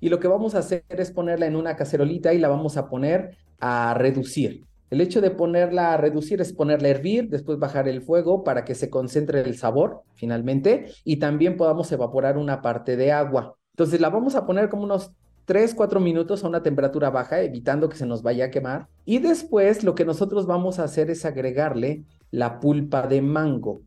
y 0.00 0.08
lo 0.08 0.20
que 0.20 0.28
vamos 0.28 0.54
a 0.54 0.60
hacer 0.60 0.84
es 0.88 1.10
ponerla 1.10 1.46
en 1.46 1.56
una 1.56 1.76
cacerolita 1.76 2.32
y 2.32 2.38
la 2.38 2.48
vamos 2.48 2.76
a 2.76 2.88
poner 2.88 3.36
a 3.58 3.94
reducir. 3.94 4.62
El 4.90 5.00
hecho 5.00 5.20
de 5.20 5.30
ponerla 5.30 5.92
a 5.92 5.96
reducir 5.96 6.40
es 6.40 6.52
ponerla 6.52 6.88
a 6.88 6.90
hervir, 6.92 7.28
después 7.28 7.58
bajar 7.58 7.88
el 7.88 8.02
fuego 8.02 8.44
para 8.44 8.64
que 8.64 8.74
se 8.74 8.88
concentre 8.88 9.40
el 9.40 9.56
sabor 9.56 10.02
finalmente 10.14 10.86
y 11.04 11.16
también 11.16 11.56
podamos 11.56 11.90
evaporar 11.90 12.38
una 12.38 12.62
parte 12.62 12.96
de 12.96 13.10
agua. 13.10 13.56
Entonces 13.72 14.00
la 14.00 14.10
vamos 14.10 14.36
a 14.36 14.46
poner 14.46 14.68
como 14.68 14.84
unos 14.84 15.10
3, 15.46 15.74
4 15.74 16.00
minutos 16.00 16.42
a 16.42 16.48
una 16.48 16.62
temperatura 16.62 17.10
baja, 17.10 17.40
evitando 17.40 17.88
que 17.88 17.96
se 17.96 18.06
nos 18.06 18.22
vaya 18.22 18.46
a 18.46 18.50
quemar. 18.50 18.88
Y 19.04 19.18
después 19.18 19.84
lo 19.84 19.94
que 19.94 20.04
nosotros 20.04 20.46
vamos 20.46 20.78
a 20.78 20.84
hacer 20.84 21.10
es 21.10 21.24
agregarle 21.24 22.04
la 22.30 22.60
pulpa 22.60 23.06
de 23.06 23.22
mango. 23.22 23.82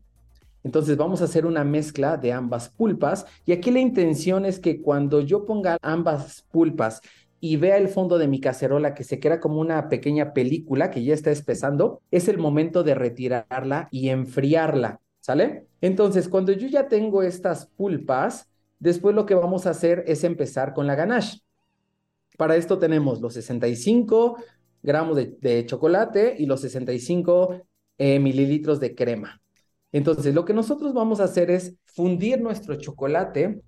Entonces 0.62 0.96
vamos 0.96 1.22
a 1.22 1.24
hacer 1.24 1.46
una 1.46 1.64
mezcla 1.64 2.18
de 2.18 2.32
ambas 2.32 2.68
pulpas 2.68 3.24
y 3.46 3.52
aquí 3.52 3.70
la 3.70 3.80
intención 3.80 4.44
es 4.44 4.58
que 4.58 4.82
cuando 4.82 5.20
yo 5.20 5.46
ponga 5.46 5.78
ambas 5.80 6.44
pulpas 6.50 7.00
y 7.40 7.56
vea 7.56 7.78
el 7.78 7.88
fondo 7.88 8.18
de 8.18 8.28
mi 8.28 8.40
cacerola 8.40 8.94
que 8.94 9.04
se 9.04 9.18
queda 9.18 9.40
como 9.40 9.60
una 9.60 9.88
pequeña 9.88 10.32
película 10.32 10.90
que 10.90 11.02
ya 11.02 11.14
está 11.14 11.30
espesando, 11.30 12.02
es 12.10 12.28
el 12.28 12.38
momento 12.38 12.82
de 12.82 12.94
retirarla 12.94 13.88
y 13.90 14.10
enfriarla, 14.10 15.00
¿sale? 15.20 15.66
Entonces, 15.80 16.28
cuando 16.28 16.52
yo 16.52 16.68
ya 16.68 16.88
tengo 16.88 17.22
estas 17.22 17.66
pulpas, 17.66 18.50
después 18.78 19.14
lo 19.14 19.26
que 19.26 19.34
vamos 19.34 19.66
a 19.66 19.70
hacer 19.70 20.04
es 20.06 20.22
empezar 20.24 20.74
con 20.74 20.86
la 20.86 20.94
ganache. 20.94 21.40
Para 22.36 22.56
esto 22.56 22.78
tenemos 22.78 23.20
los 23.20 23.34
65 23.34 24.36
gramos 24.82 25.16
de, 25.16 25.66
chocolate 25.66 26.36
y 26.38 26.46
los 26.46 26.60
65 26.60 27.62
eh, 27.98 28.18
mililitros 28.18 28.80
de 28.80 28.94
crema. 28.94 29.40
Entonces, 29.92 30.34
lo 30.34 30.44
que 30.44 30.54
nosotros 30.54 30.94
vamos 30.94 31.20
a 31.20 31.24
hacer 31.24 31.50
es 31.50 31.74
fundir 31.84 32.40
nuestro 32.40 32.76
chocolate 32.76 33.62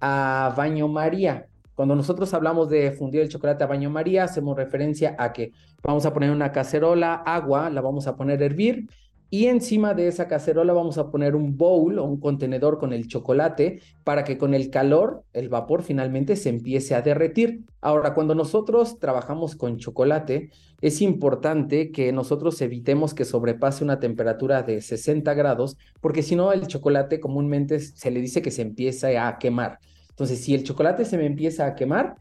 a 0.00 0.52
baño 0.56 0.88
María. 0.88 1.47
Cuando 1.78 1.94
nosotros 1.94 2.34
hablamos 2.34 2.68
de 2.70 2.90
fundir 2.90 3.20
el 3.20 3.28
chocolate 3.28 3.62
a 3.62 3.68
baño 3.68 3.88
María, 3.88 4.24
hacemos 4.24 4.56
referencia 4.56 5.14
a 5.16 5.32
que 5.32 5.52
vamos 5.80 6.04
a 6.06 6.12
poner 6.12 6.32
una 6.32 6.50
cacerola, 6.50 7.14
agua, 7.14 7.70
la 7.70 7.80
vamos 7.80 8.08
a 8.08 8.16
poner 8.16 8.42
a 8.42 8.46
hervir 8.46 8.88
y 9.30 9.46
encima 9.46 9.94
de 9.94 10.08
esa 10.08 10.26
cacerola 10.26 10.72
vamos 10.72 10.98
a 10.98 11.12
poner 11.12 11.36
un 11.36 11.56
bowl 11.56 12.00
o 12.00 12.04
un 12.04 12.18
contenedor 12.18 12.80
con 12.80 12.92
el 12.92 13.06
chocolate 13.06 13.80
para 14.02 14.24
que 14.24 14.36
con 14.38 14.54
el 14.54 14.70
calor, 14.70 15.22
el 15.32 15.48
vapor 15.48 15.84
finalmente 15.84 16.34
se 16.34 16.48
empiece 16.48 16.96
a 16.96 17.02
derretir. 17.02 17.60
Ahora, 17.80 18.12
cuando 18.12 18.34
nosotros 18.34 18.98
trabajamos 18.98 19.54
con 19.54 19.78
chocolate, 19.78 20.50
es 20.80 21.00
importante 21.00 21.92
que 21.92 22.10
nosotros 22.10 22.60
evitemos 22.60 23.14
que 23.14 23.24
sobrepase 23.24 23.84
una 23.84 24.00
temperatura 24.00 24.64
de 24.64 24.82
60 24.82 25.32
grados, 25.34 25.76
porque 26.00 26.24
si 26.24 26.34
no, 26.34 26.52
el 26.52 26.66
chocolate 26.66 27.20
comúnmente 27.20 27.78
se 27.78 28.10
le 28.10 28.20
dice 28.20 28.42
que 28.42 28.50
se 28.50 28.62
empieza 28.62 29.28
a 29.28 29.38
quemar. 29.38 29.78
Entonces, 30.18 30.40
si 30.40 30.52
el 30.52 30.64
chocolate 30.64 31.04
se 31.04 31.16
me 31.16 31.26
empieza 31.26 31.64
a 31.64 31.76
quemar, 31.76 32.16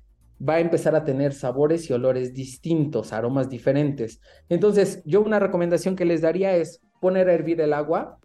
va 0.47 0.53
a 0.53 0.59
empezar 0.59 0.95
a 0.95 1.03
tener 1.03 1.33
sabores 1.33 1.89
y 1.89 1.93
olores 1.93 2.31
distintos, 2.31 3.11
aromas 3.11 3.49
diferentes. 3.49 4.21
Entonces, 4.49 5.01
yo 5.03 5.19
una 5.21 5.39
recomendación 5.39 5.95
que 5.95 6.05
les 6.05 6.21
daría 6.21 6.55
es 6.55 6.79
poner 7.01 7.27
a 7.27 7.33
hervir 7.33 7.59
el 7.59 7.73
agua, 7.73 8.19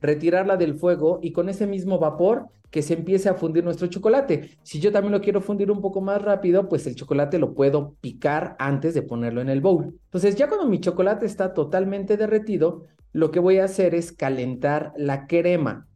retirarla 0.00 0.56
del 0.56 0.76
fuego 0.76 1.18
y 1.20 1.32
con 1.32 1.50
ese 1.50 1.66
mismo 1.66 1.98
vapor 1.98 2.46
que 2.70 2.80
se 2.80 2.94
empiece 2.94 3.28
a 3.28 3.34
fundir 3.34 3.64
nuestro 3.64 3.88
chocolate. 3.88 4.56
Si 4.62 4.80
yo 4.80 4.92
también 4.92 5.12
lo 5.12 5.20
quiero 5.20 5.42
fundir 5.42 5.70
un 5.70 5.82
poco 5.82 6.00
más 6.00 6.22
rápido, 6.22 6.66
pues 6.66 6.86
el 6.86 6.94
chocolate 6.94 7.38
lo 7.38 7.52
puedo 7.52 7.96
picar 8.00 8.56
antes 8.58 8.94
de 8.94 9.02
ponerlo 9.02 9.42
en 9.42 9.50
el 9.50 9.60
bowl. 9.60 9.94
Entonces, 10.04 10.36
ya 10.36 10.48
cuando 10.48 10.66
mi 10.66 10.80
chocolate 10.80 11.26
está 11.26 11.52
totalmente 11.52 12.16
derretido, 12.16 12.84
lo 13.12 13.30
que 13.30 13.40
voy 13.40 13.58
a 13.58 13.64
hacer 13.64 13.94
es 13.94 14.10
calentar 14.10 14.94
la 14.96 15.26
crema. 15.26 15.86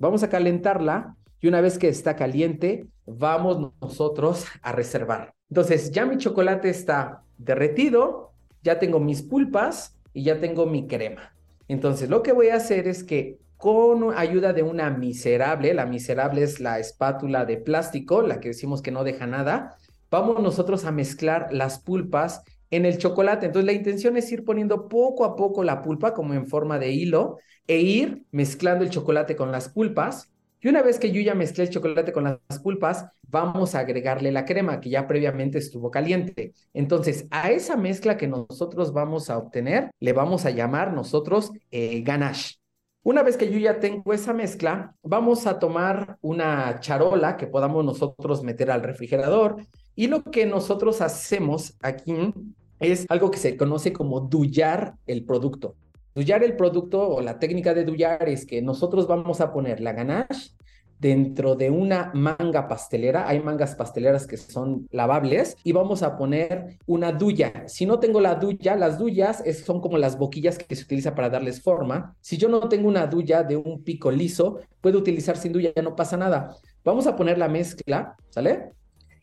Vamos 0.00 0.24
a 0.24 0.28
calentarla 0.28 1.16
y 1.40 1.48
una 1.48 1.60
vez 1.60 1.78
que 1.78 1.88
está 1.88 2.16
caliente, 2.16 2.86
vamos 3.06 3.72
nosotros 3.80 4.44
a 4.62 4.72
reservar. 4.72 5.34
Entonces, 5.48 5.90
ya 5.90 6.04
mi 6.06 6.18
chocolate 6.18 6.68
está 6.68 7.22
derretido, 7.38 8.32
ya 8.62 8.78
tengo 8.78 9.00
mis 9.00 9.22
pulpas 9.22 9.96
y 10.12 10.24
ya 10.24 10.38
tengo 10.38 10.66
mi 10.66 10.86
crema. 10.86 11.34
Entonces, 11.68 12.10
lo 12.10 12.22
que 12.22 12.32
voy 12.32 12.48
a 12.48 12.56
hacer 12.56 12.86
es 12.86 13.04
que 13.04 13.38
con 13.56 14.16
ayuda 14.16 14.52
de 14.52 14.62
una 14.62 14.90
miserable, 14.90 15.74
la 15.74 15.86
miserable 15.86 16.42
es 16.42 16.60
la 16.60 16.78
espátula 16.78 17.44
de 17.44 17.56
plástico, 17.56 18.22
la 18.22 18.40
que 18.40 18.48
decimos 18.48 18.82
que 18.82 18.90
no 18.90 19.04
deja 19.04 19.26
nada, 19.26 19.76
vamos 20.10 20.42
nosotros 20.42 20.84
a 20.84 20.92
mezclar 20.92 21.48
las 21.52 21.78
pulpas 21.78 22.42
en 22.70 22.86
el 22.86 22.98
chocolate. 22.98 23.46
Entonces, 23.46 23.66
la 23.66 23.72
intención 23.72 24.16
es 24.16 24.30
ir 24.30 24.44
poniendo 24.44 24.88
poco 24.88 25.24
a 25.24 25.36
poco 25.36 25.64
la 25.64 25.82
pulpa 25.82 26.14
como 26.14 26.34
en 26.34 26.46
forma 26.46 26.78
de 26.78 26.90
hilo 26.92 27.38
e 27.66 27.78
ir 27.78 28.24
mezclando 28.30 28.84
el 28.84 28.90
chocolate 28.90 29.36
con 29.36 29.52
las 29.52 29.68
pulpas 29.68 30.30
y 30.60 30.68
una 30.68 30.82
vez 30.82 30.98
que 30.98 31.10
yo 31.10 31.20
ya 31.20 31.34
mezclé 31.34 31.64
el 31.64 31.70
chocolate 31.70 32.12
con 32.12 32.24
las 32.24 32.58
pulpas, 32.62 33.06
vamos 33.26 33.74
a 33.74 33.80
agregarle 33.80 34.30
la 34.30 34.44
crema 34.44 34.80
que 34.80 34.90
ya 34.90 35.06
previamente 35.06 35.58
estuvo 35.58 35.90
caliente. 35.90 36.52
Entonces, 36.74 37.26
a 37.30 37.50
esa 37.50 37.76
mezcla 37.76 38.16
que 38.16 38.28
nosotros 38.28 38.92
vamos 38.92 39.30
a 39.30 39.38
obtener, 39.38 39.90
le 40.00 40.12
vamos 40.12 40.44
a 40.44 40.50
llamar 40.50 40.92
nosotros 40.92 41.50
eh, 41.70 42.02
ganache. 42.02 42.56
Una 43.02 43.22
vez 43.22 43.38
que 43.38 43.50
yo 43.50 43.58
ya 43.58 43.80
tengo 43.80 44.12
esa 44.12 44.34
mezcla, 44.34 44.94
vamos 45.02 45.46
a 45.46 45.58
tomar 45.58 46.18
una 46.20 46.80
charola 46.80 47.38
que 47.38 47.46
podamos 47.46 47.82
nosotros 47.82 48.42
meter 48.42 48.70
al 48.70 48.82
refrigerador 48.82 49.56
y 49.94 50.08
lo 50.08 50.22
que 50.22 50.44
nosotros 50.44 51.00
hacemos 51.00 51.78
aquí 51.80 52.34
es 52.78 53.06
algo 53.08 53.30
que 53.30 53.38
se 53.38 53.56
conoce 53.56 53.94
como 53.94 54.20
dullar 54.20 54.96
el 55.06 55.24
producto. 55.24 55.76
Dullar 56.20 56.44
el 56.44 56.54
producto 56.54 57.08
o 57.08 57.22
la 57.22 57.38
técnica 57.38 57.72
de 57.72 57.82
dullar 57.82 58.28
es 58.28 58.44
que 58.44 58.60
nosotros 58.60 59.06
vamos 59.06 59.40
a 59.40 59.54
poner 59.54 59.80
la 59.80 59.94
ganache 59.94 60.50
dentro 60.98 61.54
de 61.54 61.70
una 61.70 62.10
manga 62.12 62.68
pastelera. 62.68 63.26
Hay 63.26 63.40
mangas 63.40 63.74
pasteleras 63.74 64.26
que 64.26 64.36
son 64.36 64.86
lavables 64.90 65.56
y 65.64 65.72
vamos 65.72 66.02
a 66.02 66.18
poner 66.18 66.76
una 66.84 67.10
duya. 67.10 67.64
Si 67.68 67.86
no 67.86 68.00
tengo 68.00 68.20
la 68.20 68.34
duya, 68.34 68.76
las 68.76 68.98
duyas 68.98 69.42
son 69.64 69.80
como 69.80 69.96
las 69.96 70.18
boquillas 70.18 70.58
que 70.58 70.76
se 70.76 70.82
utiliza 70.82 71.14
para 71.14 71.30
darles 71.30 71.62
forma. 71.62 72.14
Si 72.20 72.36
yo 72.36 72.50
no 72.50 72.68
tengo 72.68 72.86
una 72.86 73.06
duya 73.06 73.42
de 73.42 73.56
un 73.56 73.82
pico 73.82 74.10
liso, 74.10 74.60
puedo 74.82 74.98
utilizar 74.98 75.38
sin 75.38 75.54
duya, 75.54 75.72
ya 75.74 75.80
no 75.80 75.96
pasa 75.96 76.18
nada. 76.18 76.54
Vamos 76.84 77.06
a 77.06 77.16
poner 77.16 77.38
la 77.38 77.48
mezcla, 77.48 78.14
¿sale? 78.28 78.72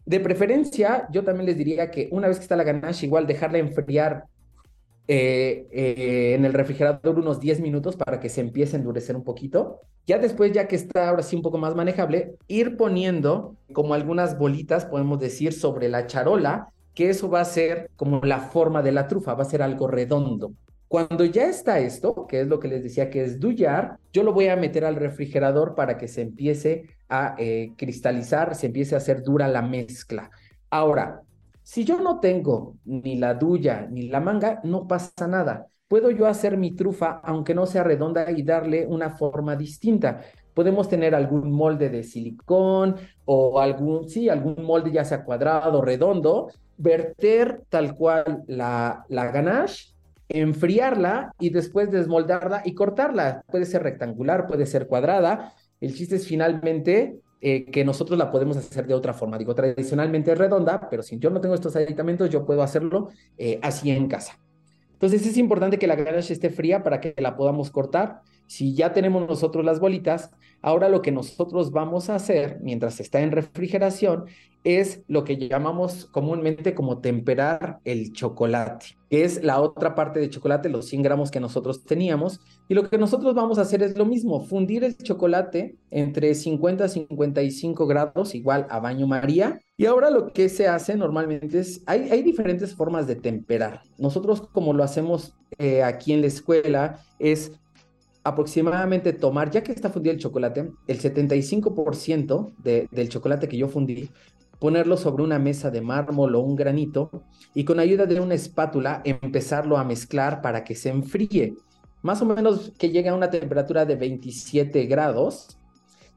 De 0.04 0.20
preferencia, 0.20 1.08
yo 1.12 1.24
también 1.24 1.46
les 1.46 1.60
diría 1.60 1.92
que 1.92 2.10
una 2.12 2.28
vez 2.28 2.38
que 2.38 2.44
está 2.44 2.56
la 2.56 2.64
ganache, 2.64 3.06
igual 3.06 3.28
dejarla 3.28 3.60
enfriar 3.60 4.24
eh, 5.08 5.68
eh, 5.72 6.34
en 6.36 6.44
el 6.44 6.54
refrigerador 6.54 7.18
unos 7.18 7.40
10 7.40 7.62
minutos 7.62 7.96
para 7.96 8.20
que 8.20 8.30
se 8.30 8.42
empiece 8.42 8.76
a 8.76 8.80
endurecer 8.80 9.16
un 9.16 9.24
poquito. 9.24 9.80
Ya 10.06 10.18
después, 10.18 10.52
ya 10.52 10.68
que 10.68 10.76
está 10.76 11.10
ahora 11.10 11.24
sí 11.24 11.36
un 11.36 11.42
poco 11.42 11.58
más 11.58 11.76
manejable, 11.76 12.36
ir 12.48 12.78
poniendo 12.78 13.56
como 13.74 13.94
algunas 13.94 14.38
bolitas, 14.38 14.86
podemos 14.86 15.20
decir, 15.20 15.54
sobre 15.54 15.90
la 15.90 16.08
charola, 16.08 16.70
que 16.94 17.10
eso 17.10 17.30
va 17.30 17.42
a 17.42 17.46
ser 17.46 17.90
como 17.96 18.22
la 18.22 18.40
forma 18.40 18.82
de 18.82 18.92
la 18.92 19.08
trufa, 19.08 19.34
va 19.34 19.44
a 19.44 19.50
ser 19.50 19.62
algo 19.62 19.88
redondo. 19.88 20.54
Cuando 20.88 21.26
ya 21.26 21.48
está 21.48 21.80
esto, 21.80 22.26
que 22.28 22.42
es 22.42 22.48
lo 22.48 22.60
que 22.60 22.70
les 22.70 22.84
decía 22.84 23.10
que 23.10 23.24
es 23.24 23.40
dullar, 23.40 24.00
yo 24.14 24.24
lo 24.24 24.34
voy 24.34 24.48
a 24.48 24.56
meter 24.56 24.86
al 24.86 24.96
refrigerador 24.96 25.76
para 25.76 25.98
que 25.98 26.08
se 26.08 26.22
empiece 26.22 26.86
a 27.10 27.36
eh, 27.38 27.74
cristalizar, 27.78 28.56
se 28.56 28.68
empiece 28.68 28.96
a 28.96 29.00
hacer 29.00 29.22
dura 29.22 29.48
la 29.48 29.62
mezcla. 29.62 30.32
Ahora, 30.70 31.22
si 31.68 31.84
yo 31.84 32.00
no 32.00 32.22
tengo 32.22 32.78
ni 32.86 33.18
la 33.18 33.34
duya 33.34 33.90
ni 33.92 34.08
la 34.08 34.22
manga, 34.22 34.62
no 34.64 34.88
pasa 34.88 35.28
nada. 35.28 35.68
Puedo 35.90 36.12
yo 36.12 36.26
hacer 36.26 36.56
mi 36.56 36.72
trufa, 36.72 37.20
aunque 37.22 37.54
no 37.54 37.66
sea 37.66 37.84
redonda, 37.84 38.32
y 38.32 38.42
darle 38.44 38.88
una 38.88 39.10
forma 39.10 39.58
distinta. 39.58 40.22
Podemos 40.54 40.88
tener 40.88 41.14
algún 41.14 41.52
molde 41.52 41.90
de 41.90 42.04
silicón 42.04 42.96
o 43.26 43.60
algún, 43.60 44.08
sí, 44.08 44.30
algún 44.30 44.64
molde 44.64 44.94
ya 44.94 45.04
sea 45.04 45.26
cuadrado, 45.26 45.82
redondo, 45.82 46.48
verter 46.78 47.64
tal 47.68 47.96
cual 47.96 48.44
la, 48.48 49.04
la 49.10 49.30
ganache, 49.30 49.94
enfriarla 50.30 51.34
y 51.38 51.50
después 51.50 51.92
desmoldarla 51.92 52.62
y 52.64 52.76
cortarla. 52.76 53.44
Puede 53.46 53.66
ser 53.66 53.84
rectangular, 53.84 54.48
puede 54.48 54.68
ser 54.68 54.88
cuadrada. 54.88 55.52
El 55.82 55.94
chiste 55.94 56.16
es 56.16 56.28
finalmente 56.28 57.20
eh, 57.40 57.66
que 57.66 57.86
nosotros 57.86 58.18
la 58.18 58.32
podemos 58.32 58.58
hacer 58.58 58.88
de 58.88 58.94
otra 58.94 59.14
forma. 59.14 59.38
Digo, 59.38 59.54
tradicionalmente 59.54 60.32
es 60.32 60.38
redonda, 60.38 60.90
pero 60.90 61.04
si 61.04 61.20
yo 61.20 61.30
no 61.30 61.40
tengo 61.40 61.56
estos 61.56 61.76
aditamentos, 61.76 62.30
yo 62.30 62.46
puedo 62.46 62.64
hacerlo 62.64 63.10
eh, 63.38 63.60
así 63.62 63.92
en 63.92 64.08
casa. 64.08 64.40
Entonces 64.94 65.26
es 65.28 65.38
importante 65.38 65.78
que 65.78 65.86
la 65.86 65.96
ganache 65.96 66.34
esté 66.34 66.50
fría 66.50 66.82
para 66.82 67.00
que 67.00 67.14
la 67.18 67.36
podamos 67.36 67.70
cortar. 67.70 68.22
Si 68.48 68.74
ya 68.74 68.94
tenemos 68.94 69.28
nosotros 69.28 69.64
las 69.64 69.80
bolitas, 69.80 70.32
ahora 70.62 70.90
lo 70.90 71.02
que 71.02 71.12
nosotros 71.12 71.72
vamos 71.72 72.10
a 72.10 72.16
hacer 72.16 72.60
mientras 72.62 73.00
está 73.00 73.22
en 73.22 73.32
refrigeración 73.32 74.26
es 74.64 75.02
lo 75.08 75.24
que 75.24 75.38
llamamos 75.38 76.06
comúnmente 76.12 76.76
como 76.76 77.00
temperar 77.00 77.80
el 77.86 78.12
chocolate, 78.12 78.98
que 79.10 79.24
es 79.24 79.42
la 79.42 79.62
otra 79.62 79.96
parte 79.96 80.20
de 80.20 80.30
chocolate, 80.30 80.68
los 80.68 80.88
100 80.88 81.04
gramos 81.04 81.32
que 81.32 81.40
nosotros 81.40 81.86
teníamos. 81.86 82.42
Y 82.68 82.74
lo 82.74 82.90
que 82.90 82.98
nosotros 82.98 83.34
vamos 83.34 83.60
a 83.60 83.62
hacer 83.62 83.82
es 83.82 83.98
lo 83.98 84.06
mismo, 84.06 84.42
fundir 84.42 84.84
el 84.84 84.98
chocolate 84.98 85.76
entre 85.90 86.36
50 86.36 86.84
a 86.84 86.90
55 86.90 87.88
grados, 87.88 88.36
igual 88.36 88.68
a 88.70 88.82
baño 88.82 89.08
María. 89.08 89.62
Y 89.78 89.86
ahora 89.86 90.10
lo 90.10 90.34
que 90.34 90.50
se 90.50 90.68
hace 90.68 90.98
normalmente 90.98 91.60
es, 91.60 91.82
hay, 91.86 92.10
hay 92.10 92.22
diferentes 92.22 92.76
formas 92.76 93.08
de 93.08 93.16
temperar. 93.16 93.84
Nosotros 93.98 94.42
como 94.52 94.74
lo 94.74 94.84
hacemos 94.84 95.34
eh, 95.60 95.82
aquí 95.84 96.12
en 96.12 96.20
la 96.20 96.28
escuela 96.28 97.00
es 97.20 97.54
aproximadamente 98.28 99.14
tomar, 99.14 99.50
ya 99.52 99.64
que 99.64 99.72
está 99.72 99.90
fundido 99.90 100.14
el 100.14 100.20
chocolate, 100.20 100.72
el 100.88 101.00
75% 101.00 102.52
de, 102.58 102.88
del 102.92 103.10
chocolate 103.10 103.48
que 103.48 103.58
yo 103.58 103.68
fundí, 103.68 104.10
ponerlo 104.60 104.98
sobre 104.98 105.24
una 105.24 105.40
mesa 105.40 105.70
de 105.70 105.82
mármol 105.82 106.36
o 106.36 106.42
un 106.42 106.56
granito 106.56 107.12
y 107.54 107.64
con 107.64 107.80
ayuda 107.80 108.06
de 108.06 108.20
una 108.20 108.34
espátula 108.34 109.02
empezarlo 109.06 109.78
a 109.78 109.84
mezclar 109.84 110.42
para 110.42 110.64
que 110.64 110.76
se 110.76 110.90
enfríe. 110.90 111.56
Más 112.02 112.22
o 112.22 112.26
menos 112.26 112.72
que 112.78 112.90
llegue 112.90 113.10
a 113.10 113.16
una 113.16 113.30
temperatura 113.30 113.86
de 113.86 113.96
27 113.96 114.86
grados. 114.86 115.58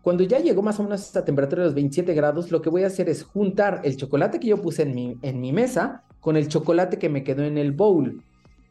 Cuando 0.02 0.24
ya 0.24 0.38
llegó 0.38 0.62
más 0.62 0.80
o 0.80 0.82
menos 0.82 1.00
a 1.00 1.04
esta 1.04 1.24
temperatura 1.24 1.62
de 1.62 1.68
los 1.68 1.74
27 1.74 2.14
grados, 2.14 2.50
lo 2.50 2.62
que 2.62 2.70
voy 2.70 2.84
a 2.84 2.86
hacer 2.86 3.08
es 3.08 3.22
juntar 3.22 3.82
el 3.84 3.96
chocolate 3.96 4.40
que 4.40 4.48
yo 4.48 4.60
puse 4.60 4.82
en 4.82 4.94
mi, 4.94 5.18
en 5.22 5.40
mi 5.40 5.52
mesa 5.52 6.04
con 6.20 6.36
el 6.36 6.48
chocolate 6.48 6.98
que 6.98 7.08
me 7.08 7.22
quedó 7.22 7.44
en 7.44 7.58
el 7.58 7.72
bowl. 7.72 8.22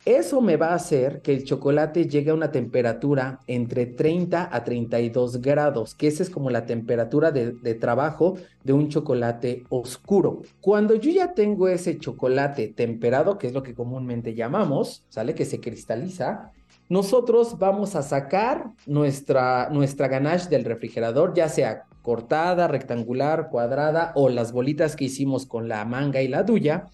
Eso 0.10 0.42
me 0.42 0.58
va 0.58 0.70
a 0.70 0.74
hacer 0.74 1.22
que 1.22 1.32
el 1.32 1.44
chocolate 1.44 2.08
llegue 2.08 2.32
a 2.32 2.34
una 2.34 2.52
temperatura 2.52 3.42
entre 3.46 3.86
30 3.86 4.50
a 4.52 4.64
32 4.64 5.40
grados, 5.40 5.94
que 5.94 6.08
esa 6.08 6.24
es 6.24 6.32
como 6.32 6.50
la 6.50 6.66
temperatura 6.66 7.30
de, 7.30 7.76
trabajo 7.76 8.36
de 8.64 8.74
un 8.74 8.90
chocolate 8.90 9.66
oscuro. 9.70 10.42
Cuando 10.62 10.96
yo 10.96 11.12
ya 11.12 11.36
tengo 11.36 11.68
ese 11.68 12.00
chocolate 12.00 12.70
temperado, 12.70 13.38
que 13.38 13.46
es 13.46 13.54
lo 13.54 13.62
que 13.62 13.76
comúnmente 13.76 14.34
llamamos, 14.34 15.04
¿sale? 15.10 15.36
Que 15.36 15.46
se 15.46 15.60
cristaliza, 15.60 16.54
nosotros 16.90 17.60
vamos 17.60 17.96
a 17.96 18.02
sacar 18.02 18.72
nuestra, 18.88 19.70
nuestra 19.70 20.08
ganache 20.08 20.50
del 20.50 20.66
refrigerador, 20.66 21.36
ya 21.36 21.50
sea 21.50 21.84
cortada, 22.02 22.68
rectangular, 22.68 23.50
cuadrada 23.52 24.12
o 24.16 24.30
las 24.30 24.54
bolitas 24.54 24.96
que 24.96 25.06
hicimos 25.06 25.46
con 25.46 25.70
la 25.70 25.86
manga 25.86 26.24
y 26.24 26.28
la 26.28 26.42
duya, 26.42 26.88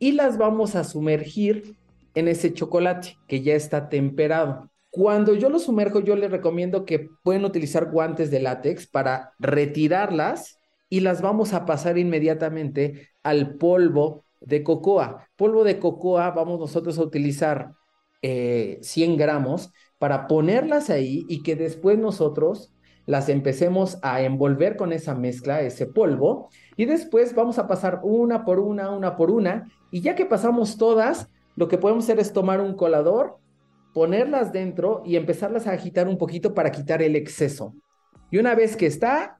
y 0.00 0.12
las 0.12 0.36
vamos 0.36 0.74
a 0.74 0.82
sumergir 0.82 1.76
en 2.14 2.28
ese 2.28 2.52
chocolate 2.52 3.16
que 3.26 3.42
ya 3.42 3.54
está 3.54 3.88
temperado. 3.88 4.70
Cuando 4.90 5.34
yo 5.34 5.48
lo 5.50 5.58
sumerjo, 5.58 6.00
yo 6.00 6.16
les 6.16 6.30
recomiendo 6.30 6.84
que 6.84 7.08
pueden 7.22 7.44
utilizar 7.44 7.90
guantes 7.90 8.30
de 8.30 8.40
látex 8.40 8.86
para 8.86 9.32
retirarlas 9.38 10.58
y 10.88 11.00
las 11.00 11.22
vamos 11.22 11.52
a 11.52 11.64
pasar 11.64 11.96
inmediatamente 11.96 13.08
al 13.22 13.54
polvo 13.56 14.24
de 14.40 14.64
cocoa. 14.64 15.28
Polvo 15.36 15.62
de 15.62 15.78
cocoa 15.78 16.30
vamos 16.30 16.58
nosotros 16.58 16.98
a 16.98 17.02
utilizar 17.02 17.72
100 18.22 19.12
eh, 19.12 19.16
gramos 19.16 19.72
para 19.98 20.26
ponerlas 20.26 20.90
ahí 20.90 21.24
y 21.28 21.42
que 21.42 21.56
después 21.56 21.98
nosotros 21.98 22.72
las 23.06 23.28
empecemos 23.28 23.98
a 24.02 24.22
envolver 24.22 24.76
con 24.76 24.92
esa 24.92 25.14
mezcla, 25.14 25.62
ese 25.62 25.86
polvo, 25.86 26.48
y 26.76 26.84
después 26.84 27.34
vamos 27.34 27.58
a 27.58 27.66
pasar 27.66 28.00
una 28.02 28.44
por 28.44 28.60
una, 28.60 28.90
una 28.90 29.16
por 29.16 29.30
una, 29.30 29.66
y 29.90 30.00
ya 30.00 30.14
que 30.14 30.26
pasamos 30.26 30.76
todas, 30.76 31.28
lo 31.60 31.68
que 31.68 31.76
podemos 31.76 32.04
hacer 32.04 32.18
es 32.18 32.32
tomar 32.32 32.62
un 32.62 32.72
colador, 32.72 33.38
ponerlas 33.92 34.50
dentro 34.50 35.02
y 35.04 35.16
empezarlas 35.16 35.66
a 35.66 35.72
agitar 35.72 36.08
un 36.08 36.16
poquito 36.16 36.54
para 36.54 36.72
quitar 36.72 37.02
el 37.02 37.16
exceso. 37.16 37.74
Y 38.30 38.38
una 38.38 38.54
vez 38.54 38.78
que 38.78 38.86
está, 38.86 39.39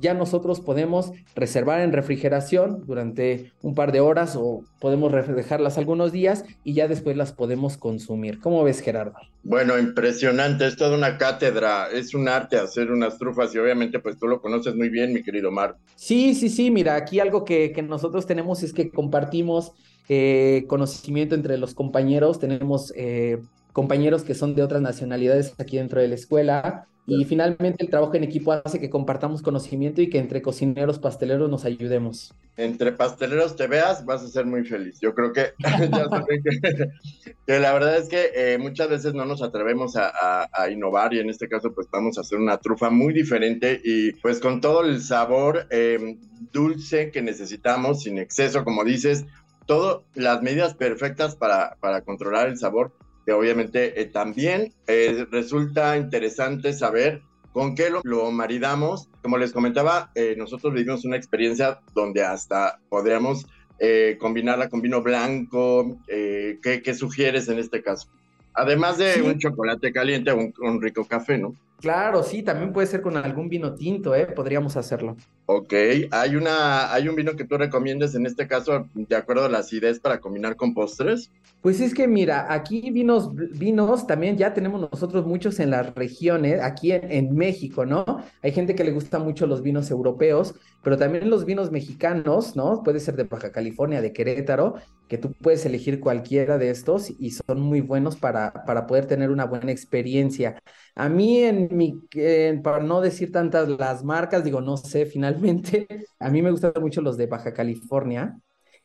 ya 0.00 0.14
nosotros 0.14 0.60
podemos 0.60 1.12
reservar 1.34 1.80
en 1.80 1.92
refrigeración 1.92 2.84
durante 2.86 3.52
un 3.62 3.74
par 3.74 3.92
de 3.92 4.00
horas 4.00 4.36
o 4.36 4.62
podemos 4.80 5.12
dejarlas 5.12 5.78
algunos 5.78 6.12
días 6.12 6.44
y 6.64 6.74
ya 6.74 6.88
después 6.88 7.16
las 7.16 7.32
podemos 7.32 7.76
consumir. 7.76 8.40
¿Cómo 8.40 8.62
ves, 8.62 8.80
Gerardo? 8.80 9.16
Bueno, 9.42 9.78
impresionante, 9.78 10.66
es 10.66 10.76
toda 10.76 10.96
una 10.96 11.16
cátedra, 11.16 11.88
es 11.92 12.14
un 12.14 12.28
arte 12.28 12.56
hacer 12.56 12.90
unas 12.90 13.18
trufas 13.18 13.54
y 13.54 13.58
obviamente 13.58 13.98
pues 13.98 14.18
tú 14.18 14.26
lo 14.26 14.40
conoces 14.40 14.74
muy 14.74 14.88
bien, 14.88 15.12
mi 15.12 15.22
querido 15.22 15.50
Mar. 15.50 15.76
Sí, 15.96 16.34
sí, 16.34 16.48
sí, 16.48 16.70
mira, 16.70 16.94
aquí 16.96 17.18
algo 17.20 17.44
que, 17.44 17.72
que 17.72 17.82
nosotros 17.82 18.26
tenemos 18.26 18.62
es 18.62 18.72
que 18.72 18.90
compartimos 18.90 19.72
eh, 20.08 20.64
conocimiento 20.68 21.34
entre 21.34 21.58
los 21.58 21.74
compañeros, 21.74 22.38
tenemos 22.38 22.92
eh, 22.96 23.42
compañeros 23.78 24.24
que 24.24 24.34
son 24.34 24.56
de 24.56 24.64
otras 24.64 24.82
nacionalidades 24.82 25.54
aquí 25.56 25.76
dentro 25.76 26.00
de 26.00 26.08
la 26.08 26.16
escuela 26.16 26.88
y 27.06 27.24
finalmente 27.26 27.84
el 27.84 27.90
trabajo 27.90 28.12
en 28.16 28.24
equipo 28.24 28.50
hace 28.50 28.80
que 28.80 28.90
compartamos 28.90 29.40
conocimiento 29.40 30.02
y 30.02 30.10
que 30.10 30.18
entre 30.18 30.42
cocineros, 30.42 30.98
pasteleros 30.98 31.48
nos 31.48 31.64
ayudemos. 31.64 32.34
Entre 32.56 32.90
pasteleros 32.90 33.54
te 33.54 33.68
veas, 33.68 34.04
vas 34.04 34.24
a 34.24 34.26
ser 34.26 34.46
muy 34.46 34.64
feliz. 34.64 34.98
Yo 35.00 35.14
creo 35.14 35.32
que, 35.32 35.52
que, 37.46 37.60
la 37.60 37.72
verdad 37.72 37.98
es 37.98 38.08
que 38.08 38.32
eh, 38.34 38.58
muchas 38.58 38.90
veces 38.90 39.14
no 39.14 39.24
nos 39.24 39.42
atrevemos 39.42 39.94
a, 39.94 40.48
a, 40.52 40.70
innovar 40.70 41.14
y 41.14 41.20
en 41.20 41.30
este 41.30 41.48
caso 41.48 41.72
pues 41.72 41.86
vamos 41.92 42.18
a 42.18 42.22
hacer 42.22 42.36
una 42.36 42.58
trufa 42.58 42.90
muy 42.90 43.14
diferente 43.14 43.80
y 43.84 44.10
pues 44.14 44.40
con 44.40 44.60
todo 44.60 44.84
el 44.84 45.00
sabor 45.02 45.68
dulce 46.52 47.12
que 47.12 47.22
necesitamos, 47.22 48.02
sin 48.02 48.18
exceso, 48.18 48.64
como 48.64 48.82
dices, 48.82 49.24
todas 49.66 50.02
las 50.14 50.42
medidas 50.42 50.74
perfectas 50.74 51.36
para, 51.36 51.76
para 51.78 52.00
controlar 52.00 52.48
el 52.48 52.58
sabor, 52.58 52.92
que 53.28 53.34
obviamente 53.34 54.00
eh, 54.00 54.06
también 54.06 54.72
eh, 54.86 55.26
resulta 55.30 55.98
interesante 55.98 56.72
saber 56.72 57.20
con 57.52 57.74
qué 57.74 57.90
lo, 58.02 58.30
maridamos. 58.30 59.10
Como 59.20 59.36
les 59.36 59.52
comentaba, 59.52 60.10
eh, 60.14 60.34
nosotros 60.38 60.72
vivimos 60.72 61.04
una 61.04 61.18
experiencia 61.18 61.78
donde 61.94 62.22
hasta 62.22 62.78
podríamos 62.88 63.46
combinarla 64.18 64.70
con 64.70 64.80
vino 64.80 65.02
blanco. 65.02 65.98
¿qué, 66.06 66.80
¿qué, 66.82 66.94
sugieres 66.94 67.48
en 67.50 67.58
este 67.58 67.82
caso? 67.82 68.08
Además 68.54 68.96
de 68.96 69.20
un 69.20 69.38
chocolate 69.38 69.92
caliente, 69.92 70.32
un, 70.32 70.54
un 70.60 70.80
rico 70.80 71.04
café, 71.04 71.36
¿no? 71.36 71.54
Claro, 71.82 72.22
sí, 72.22 72.42
también 72.42 72.72
puede 72.72 72.86
ser 72.86 73.02
con 73.02 73.18
algún 73.18 73.50
vino 73.50 73.74
tinto, 73.74 74.14
¿eh? 74.14 74.24
Podríamos 74.24 74.78
hacerlo. 74.78 75.18
Ok, 75.50 75.72
hay, 76.10 76.36
una, 76.36 76.92
hay 76.92 77.08
un 77.08 77.16
vino 77.16 77.34
que 77.34 77.46
tú 77.46 77.56
recomiendas 77.56 78.14
en 78.14 78.26
este 78.26 78.46
caso, 78.46 78.86
de 78.92 79.16
acuerdo 79.16 79.46
a 79.46 79.48
la 79.48 79.60
acidez, 79.60 79.98
para 79.98 80.20
combinar 80.20 80.56
con 80.56 80.74
postres. 80.74 81.30
Pues 81.62 81.80
es 81.80 81.94
que 81.94 82.06
mira, 82.06 82.52
aquí 82.52 82.90
vinos, 82.90 83.34
vinos 83.34 84.06
también 84.06 84.36
ya 84.36 84.52
tenemos 84.52 84.78
nosotros 84.78 85.26
muchos 85.26 85.58
en 85.58 85.70
las 85.70 85.94
regiones, 85.94 86.60
aquí 86.62 86.92
en, 86.92 87.34
México, 87.34 87.86
¿no? 87.86 88.04
Hay 88.42 88.52
gente 88.52 88.74
que 88.74 88.84
le 88.84 88.92
gusta 88.92 89.18
mucho 89.18 89.46
los 89.46 89.62
vinos 89.62 89.90
europeos, 89.90 90.54
pero 90.82 90.98
también 90.98 91.30
los 91.30 91.46
vinos 91.46 91.72
mexicanos, 91.72 92.54
¿no? 92.54 92.82
Puede 92.82 93.00
ser 93.00 93.16
de 93.16 93.24
Baja 93.24 93.50
California, 93.50 94.02
de 94.02 94.12
Querétaro, 94.12 94.74
que 95.08 95.16
tú 95.16 95.32
puedes 95.32 95.64
elegir 95.64 95.98
cualquiera 95.98 96.58
de 96.58 96.68
estos 96.68 97.10
y 97.18 97.30
son 97.30 97.60
muy 97.60 97.80
buenos 97.80 98.16
para, 98.16 98.52
para 98.66 98.86
poder 98.86 99.06
tener 99.06 99.30
una 99.30 99.46
buena 99.46 99.72
experiencia. 99.72 100.58
A 100.94 101.08
mí, 101.08 101.38
en 101.38 101.68
mi, 101.72 102.02
para 102.62 102.80
no 102.80 103.00
decir 103.00 103.32
tantas 103.32 103.68
las 103.68 104.04
marcas, 104.04 104.44
digo, 104.44 104.60
no 104.60 104.76
sé, 104.76 105.06
a 106.18 106.30
mí 106.30 106.42
me 106.42 106.50
gustan 106.50 106.72
mucho 106.80 107.00
los 107.00 107.16
de 107.16 107.26
Baja 107.26 107.52
California. 107.52 108.38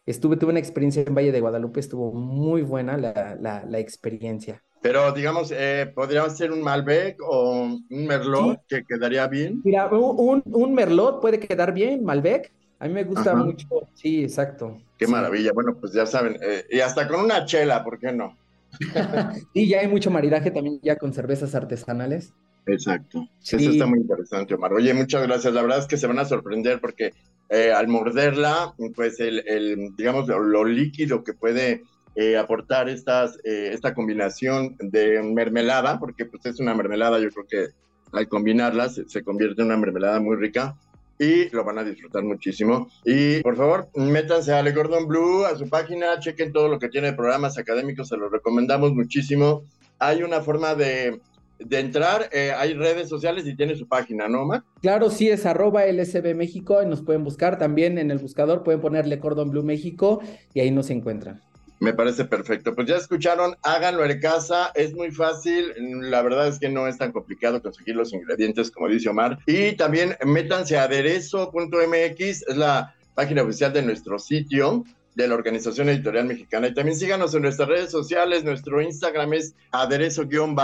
Estuve, 0.06 0.36
tuve 0.36 0.52
una 0.52 0.60
experiencia 0.60 1.04
en 1.06 1.16
Valle 1.16 1.32
de 1.32 1.40
Guadalupe, 1.40 1.80
estuvo 1.80 2.12
muy 2.12 2.62
buena 2.62 2.98
la, 2.98 3.38
la, 3.40 3.80
experiencia. 3.80 4.62
Pero 4.82 5.14
digamos, 5.14 5.54
eh, 5.56 5.90
¿podría 5.96 6.30
ser 6.30 6.52
un 6.52 6.62
Malbec 6.62 7.18
o 7.22 7.64
un 7.64 8.06
Merlot 8.06 8.60
que 8.68 8.84
quedaría 8.84 9.28
bien? 9.28 9.62
Mira, 9.64 9.88
un, 9.88 10.44
un, 10.46 10.74
Merlot 10.74 11.22
puede 11.22 11.40
quedar 11.40 11.74
bien, 11.74 12.04
Malbec. 12.04 12.52
A 12.80 12.88
mí 12.88 12.94
me 12.94 13.06
gusta 13.06 13.34
mucho, 13.34 13.68
sí, 13.94 14.24
exacto. 14.24 14.78
Qué 14.98 15.08
maravilla. 15.08 15.54
Bueno, 15.54 15.78
pues 15.80 15.94
ya 15.94 16.06
saben, 16.06 16.38
eh, 16.42 16.66
y 16.70 16.82
hasta 16.82 17.08
con 17.08 17.22
una 17.22 17.46
chela, 17.46 17.82
¿por 17.82 17.98
qué 17.98 18.12
no? 18.12 18.38
y 19.54 19.70
ya 19.70 19.80
hay 19.80 19.88
mucho 19.88 20.12
maridaje 20.12 20.52
también 20.52 20.80
ya 20.82 20.98
con 20.98 21.14
cervezas 21.14 21.56
artesanales. 21.56 22.34
Exacto. 22.66 23.28
Eso 23.42 23.58
está 23.58 23.86
muy 23.86 24.00
interesante, 24.00 24.54
Omar. 24.54 24.74
Oye, 24.74 24.94
muchas 24.94 25.24
gracias. 25.24 25.54
La 25.54 25.62
verdad 25.62 25.80
es 25.80 25.88
que 25.88 25.98
se 25.98 26.08
van 26.08 26.20
a 26.20 26.26
sorprender 26.26 26.80
porque 26.80 27.12
eh, 27.50 27.72
al 27.72 27.88
morderla, 27.88 28.74
pues 28.96 29.20
el, 29.20 29.96
digamos, 29.96 30.28
lo, 30.28 30.64
líquido 30.64 31.24
que 31.24 31.34
puede 31.34 31.84
eh, 32.16 32.38
aportar 32.38 32.90
estas, 32.90 33.38
eh, 33.44 33.72
esta 33.74 33.94
combinación 33.94 34.76
de 34.80 35.22
mermelada, 35.22 36.00
porque 36.00 36.26
pues 36.26 36.46
es 36.46 36.60
una 36.60 36.74
mermelada, 36.74 37.20
yo 37.20 37.30
creo 37.30 37.46
que 37.48 37.68
al 38.12 38.28
combinarla 38.28 38.90
se 38.90 39.24
convierte 39.24 39.62
en 39.62 39.68
una 39.68 39.78
mermelada 39.78 40.20
muy 40.20 40.36
rica 40.36 40.76
y 41.20 41.50
lo 41.50 41.64
van 41.64 41.78
a 41.78 41.84
disfrutar 41.84 42.24
muchísimo. 42.24 42.90
Y 43.06 43.42
por 43.42 43.56
favor, 43.56 43.90
métanse 43.96 44.54
a 44.54 44.62
Le 44.62 44.72
Gordon 44.72 45.08
Blue, 45.08 45.46
a 45.46 45.56
su 45.56 45.70
página, 45.70 46.20
chequen 46.20 46.52
todo 46.52 46.68
lo 46.68 46.80
que 46.80 46.90
tiene 46.90 47.08
de 47.08 47.14
programas 47.14 47.58
académicos, 47.58 48.10
se 48.10 48.18
los 48.18 48.32
recomendamos 48.32 48.94
muchísimo. 48.94 49.64
Hay 50.00 50.24
una 50.24 50.42
forma 50.42 50.76
de, 50.76 51.22
de 51.66 51.80
entrar, 51.80 52.30
eh, 52.32 52.52
hay 52.56 52.74
redes 52.74 53.10
sociales 53.10 53.46
y 53.46 53.56
tiene 53.56 53.76
su 53.76 53.88
página, 53.88 54.28
¿no, 54.28 54.44
Omar? 54.44 54.64
Claro, 54.82 55.10
sí, 55.10 55.30
es 55.30 55.46
arroba 55.46 55.86
LSB 55.86 56.36
México 56.36 56.82
y 56.82 56.86
nos 56.86 57.02
pueden 57.02 57.24
buscar 57.24 57.58
también 57.58 57.98
en 57.98 58.12
el 58.12 58.20
buscador, 58.20 58.64
pueden 58.64 58.82
ponerle 58.82 59.20
Cordon 59.20 59.50
Blue 59.50 59.64
México 59.64 60.22
y 60.54 60.60
ahí 60.60 60.72
nos 60.72 60.90
encuentran. 60.90 61.42
Me 61.80 61.94
parece 61.94 62.24
perfecto. 62.24 62.74
Pues 62.74 62.88
ya 62.88 62.96
escucharon, 62.96 63.58
háganlo 63.62 64.06
en 64.06 64.20
casa, 64.22 64.72
es 64.74 64.94
muy 64.94 65.12
fácil, 65.12 65.74
la 66.10 66.22
verdad 66.22 66.48
es 66.48 66.58
que 66.58 66.70
no 66.70 66.88
es 66.88 66.98
tan 66.98 67.12
complicado 67.12 67.62
conseguir 67.62 67.96
los 67.96 68.14
ingredientes 68.14 68.72
como 68.72 68.88
dice 68.88 69.10
Omar. 69.10 69.40
Y 69.46 69.74
también 69.74 70.16
métanse 70.26 70.78
a 70.78 70.84
aderezo.mx, 70.84 72.20
es 72.20 72.58
la 72.58 72.96
página 73.16 73.44
oficial 73.44 73.74
de 73.74 73.82
nuestro 73.82 74.18
sitio 74.18 74.86
de 75.16 75.28
la 75.28 75.36
Organización 75.36 75.90
Editorial 75.90 76.26
Mexicana. 76.26 76.68
Y 76.68 76.74
también 76.74 76.98
síganos 76.98 77.34
en 77.36 77.44
nuestras 77.44 77.70
redes 77.70 77.92
sociales, 77.92 78.44
nuestro 78.44 78.82
Instagram 78.82 79.34
es 79.34 79.56
aderezo-om 79.72 80.56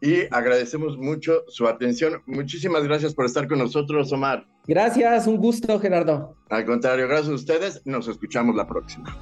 y 0.00 0.22
agradecemos 0.30 0.96
mucho 0.96 1.44
su 1.48 1.66
atención. 1.66 2.22
Muchísimas 2.26 2.84
gracias 2.84 3.14
por 3.14 3.26
estar 3.26 3.48
con 3.48 3.58
nosotros, 3.58 4.12
Omar. 4.12 4.46
Gracias, 4.66 5.26
un 5.26 5.38
gusto, 5.38 5.78
Gerardo. 5.80 6.36
Al 6.50 6.64
contrario, 6.64 7.08
gracias 7.08 7.30
a 7.30 7.34
ustedes. 7.34 7.82
Nos 7.84 8.06
escuchamos 8.06 8.54
la 8.54 8.66
próxima. 8.66 9.16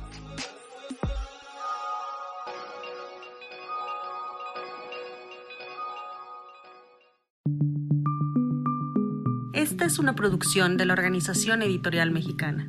Esta 9.55 9.87
es 9.87 9.99
una 9.99 10.15
producción 10.15 10.77
de 10.77 10.85
la 10.85 10.93
Organización 10.93 11.63
Editorial 11.63 12.11
Mexicana. 12.11 12.69